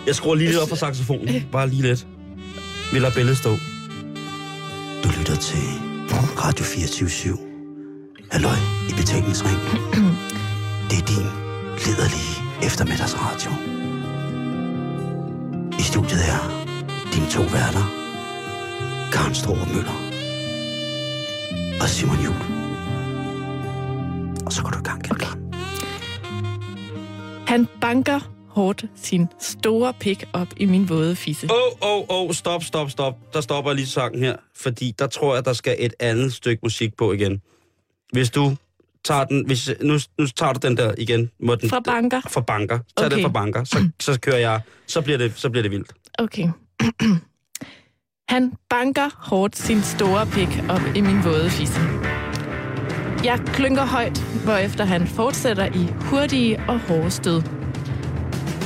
[0.06, 1.48] Jeg skruer lige lidt op for saxofonen.
[1.52, 2.06] Bare lige lidt.
[2.92, 3.50] Vi lader billedet stå.
[5.28, 5.68] Lytter til
[6.44, 7.38] Radio 24
[8.32, 8.58] Halløj
[8.90, 9.58] i betalingsring.
[10.90, 11.26] Det er din
[11.86, 13.50] lederlige eftermiddagsradio.
[15.78, 16.42] I studiet er
[17.14, 17.86] dine to værter,
[19.12, 19.98] Karen Strohrup Møller
[21.80, 22.40] og Simon Jul.
[24.46, 25.52] Og så går du i gang, Karen.
[27.46, 31.48] Han banker hårdt sin store pik op i min våde fisse.
[31.50, 33.14] Åh, åh, åh, stop, stop, stop.
[33.32, 36.96] Der stopper lige sangen her, fordi der tror jeg, der skal et andet stykke musik
[36.96, 37.42] på igen.
[38.12, 38.56] Hvis du
[39.04, 41.30] tager den, hvis, nu, nu tager du den der igen.
[41.40, 42.20] Må den, Fra banker.
[42.30, 42.78] Fra banker.
[42.96, 43.16] Tag Okay.
[43.16, 45.92] den fra banker, så, så kører jeg, så bliver det, så bliver det vildt.
[46.18, 46.48] Okay.
[48.34, 51.80] Han banker hårdt sin store pik op i min våde fisse.
[53.24, 57.42] Jeg klynker højt, hvorefter han fortsætter i hurtige og hårde stød.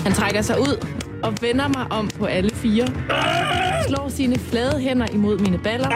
[0.04, 0.86] Han trækker sig ud
[1.22, 2.86] og vender mig om på alle fire.
[3.88, 5.88] Slår sine flade hænder imod mine baller.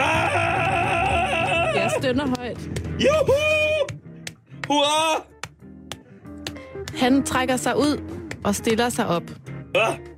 [1.75, 2.69] Jeg stønner højt.
[2.99, 3.33] Juhu!
[4.67, 5.23] Hurra!
[6.97, 8.01] Han trækker sig ud
[8.43, 9.23] og stiller sig op.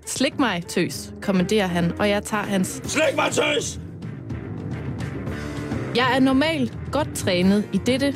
[0.06, 3.80] Slik mig, tøs, kommanderer han, og jeg tager hans slæk mig tøs!
[5.96, 8.16] Jeg er normalt godt trænet i dette,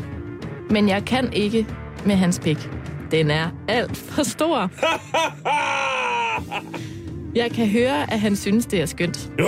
[0.69, 1.67] men jeg kan ikke
[2.05, 2.69] med hans pik.
[3.13, 4.71] Den er alt for stor.
[7.35, 9.31] Jeg kan høre, at han synes, det er skønt.
[9.37, 9.45] Nej!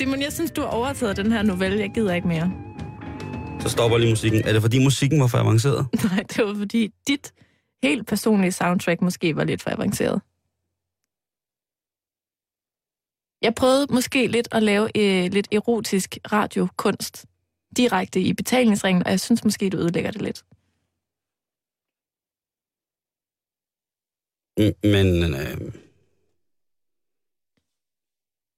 [0.00, 1.78] Simon, jeg synes, du har overtaget den her novelle.
[1.78, 2.52] Jeg gider ikke mere.
[3.60, 4.42] Så stopper lige musikken.
[4.44, 5.86] Er det, fordi musikken var for avanceret?
[6.12, 7.32] Nej, det var, fordi dit
[7.82, 10.20] helt personlige soundtrack måske var lidt for avanceret.
[13.42, 17.26] Jeg prøvede måske lidt at lave øh, lidt erotisk radiokunst
[17.76, 20.44] direkte i betalingsringen, og jeg synes måske, du ødelægger det lidt.
[24.82, 25.74] Men, øh,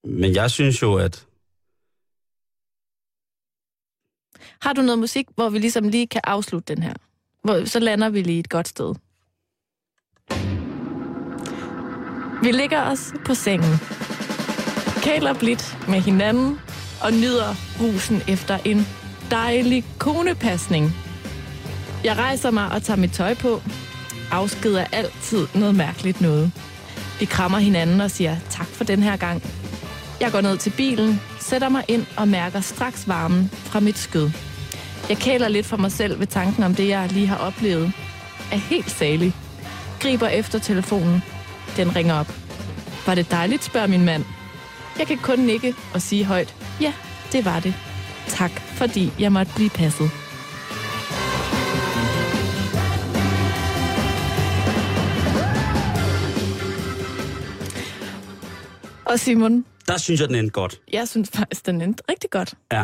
[0.04, 1.26] men jeg synes jo, at
[4.62, 6.94] Har du noget musik, hvor vi ligesom lige kan afslutte den her?
[7.44, 8.94] Hvor, så lander vi lige et godt sted.
[12.42, 13.78] Vi ligger os på sengen.
[15.02, 16.58] Kæler blidt med hinanden
[17.00, 18.86] og nyder rusen efter en
[19.30, 20.96] dejlig konepasning.
[22.04, 23.62] Jeg rejser mig og tager mit tøj på.
[24.30, 26.52] Afsked er altid noget mærkeligt noget.
[27.20, 29.42] Vi krammer hinanden og siger tak for den her gang.
[30.20, 34.30] Jeg går ned til bilen, sætter mig ind og mærker straks varmen fra mit skød.
[35.08, 37.92] Jeg kæler lidt for mig selv ved tanken om det, jeg lige har oplevet.
[38.52, 39.34] Er helt salig.
[40.00, 41.22] Griber efter telefonen.
[41.76, 42.34] Den ringer op.
[43.06, 44.24] Var det dejligt, spørger min mand.
[44.98, 46.56] Jeg kan kun nikke og sige højt.
[46.80, 46.92] Ja,
[47.32, 47.74] det var det.
[48.28, 50.10] Tak, fordi jeg måtte blive passet.
[59.04, 60.80] Og Simon, der synes jeg, den endte godt.
[60.92, 62.54] jeg synes faktisk, den endte rigtig godt.
[62.72, 62.82] Ja.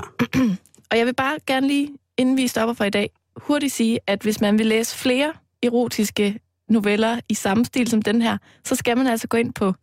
[0.90, 4.22] Og jeg vil bare gerne lige, inden vi stopper for i dag, hurtigt sige, at
[4.22, 5.32] hvis man vil læse flere
[5.62, 6.38] erotiske
[6.68, 9.74] noveller i samme stil som den her, så skal man altså gå ind på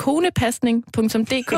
[0.00, 1.54] konepasning.dk,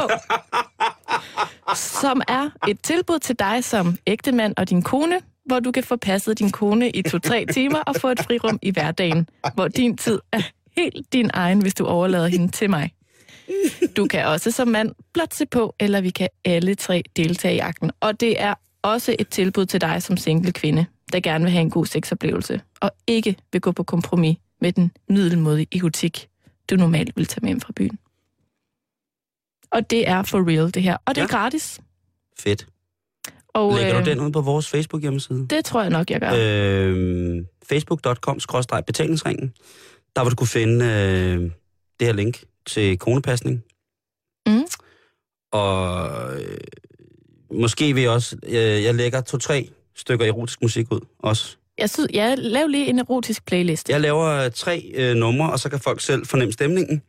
[1.77, 5.97] som er et tilbud til dig som ægtemand og din kone, hvor du kan få
[5.97, 10.19] passet din kone i to-tre timer og få et frirum i hverdagen, hvor din tid
[10.33, 10.41] er
[10.77, 12.91] helt din egen, hvis du overlader hende til mig.
[13.97, 17.59] Du kan også som mand blot se på, eller vi kan alle tre deltage i
[17.59, 17.91] akten.
[18.01, 21.63] Og det er også et tilbud til dig som single kvinde, der gerne vil have
[21.63, 26.29] en god sexoplevelse, og ikke vil gå på kompromis med den middelmodige erotik,
[26.71, 27.99] du normalt vil tage med hjem fra byen.
[29.73, 30.97] Og det er for real, det her.
[31.07, 31.37] Og det er Ja.
[31.39, 31.81] gratis.
[32.39, 32.67] Fedt.
[33.49, 35.47] Og Lægger øh, du den ud på vores Facebook-hjemmeside?
[35.51, 36.33] det tror jeg nok, jeg gør.
[36.39, 39.53] Øh, Facebook.com-betalingsringen.
[40.17, 41.51] Der vil du kunne finde øh,
[42.01, 43.65] det her link til konepasning.
[44.47, 44.63] Mm.
[45.53, 46.09] Og
[46.43, 46.59] øh,
[47.51, 48.37] måske vil jeg også...
[48.47, 51.57] Øh, jeg lægger to-tre stykker erotisk musik ud også.
[51.79, 53.89] Jeg synes, ja, lav lige en erotisk playlist.
[53.89, 57.03] Jeg laver øh, tre øh, numre, og så kan folk selv fornemme stemningen.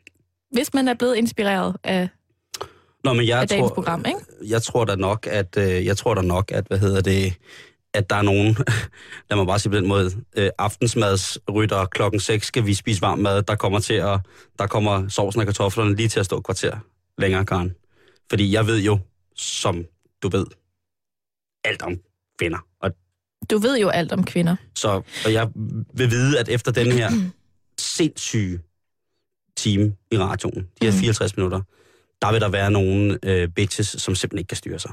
[0.52, 2.10] Hvis man er blevet inspireret af,
[3.04, 4.20] Nå, men jeg af dagens tror, program, ikke?
[4.50, 7.34] jeg tror da nok, at øh, jeg tror da nok, at hvad hedder det,
[7.94, 8.48] at der er nogen,
[9.30, 13.20] lad mig bare sige på den måde, øh, aftensmadsrytter klokken 6 skal vi spise varm
[13.20, 14.20] mad, der kommer til at,
[14.60, 16.78] der kommer sovsen og kartoflerne lige til at stå et kvarter
[17.18, 17.76] længere, Karen.
[18.30, 19.00] Fordi jeg ved jo,
[19.36, 19.86] som
[20.24, 20.46] du ved,
[21.64, 21.98] alt om
[22.40, 22.58] kvinder.
[22.82, 22.92] Og,
[23.50, 24.56] Du ved jo alt om kvinder.
[24.76, 25.50] så, og jeg
[25.94, 27.12] vil vide, at efter den her
[27.98, 28.60] sindssyge
[29.58, 30.98] time i radioen, de her Mm.
[30.98, 31.62] 54 minutter,
[32.24, 34.92] der vil der være nogle øh, bitches, som simpelthen ikke kan styre sig.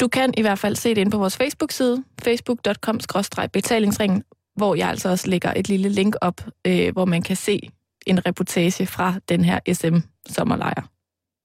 [0.00, 4.22] Du kan i hvert fald se det inde på vores Facebook-side, facebook.com-betalingsringen,
[4.56, 7.70] hvor jeg altså også lægger et lille link op, øh, hvor man kan se
[8.06, 10.88] en reportage fra den her SM-sommerlejr,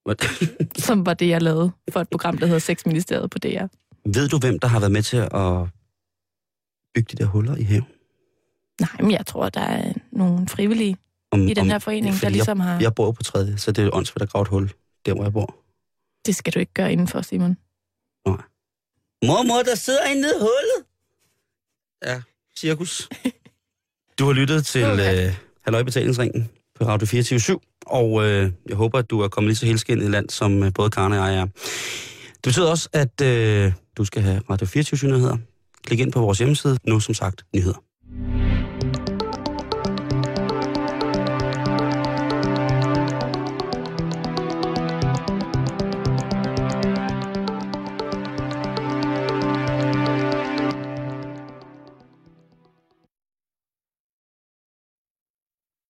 [0.86, 3.66] som var det, jeg lavede for et program, der hedder Sexministeriet på DR.
[4.14, 5.68] Ved du, hvem der har været med til at
[6.94, 7.86] bygge de der huller i haven?
[8.80, 10.96] Nej, men jeg tror, der er nogle frivillige
[11.32, 12.72] Om, i den her forening, der fordi ligesom har...
[12.72, 14.72] Jeg, jeg bor jo på tredje, så det er åndsvært at grave et hul,
[15.06, 15.56] der hvor jeg bor.
[16.26, 17.56] Det skal du ikke gøre indenfor, Simon.
[19.26, 20.86] Mormor, der sidder inde nede i hullet.
[22.04, 22.22] Ja,
[22.58, 23.08] cirkus.
[24.18, 25.26] Du har lyttet til Okay.
[25.26, 29.56] øh, Halløj Betalingsringen på Radio 24 og øh, jeg håber, at du er kommet lige
[29.56, 31.44] så helskindet i land, som øh, både Karne og jeg er.
[31.44, 35.36] Det betyder også, at øh, du skal have Radio 24 nyheder.
[35.84, 36.78] Klik ind på vores hjemmeside.
[36.86, 37.82] Nu som sagt, nyheder.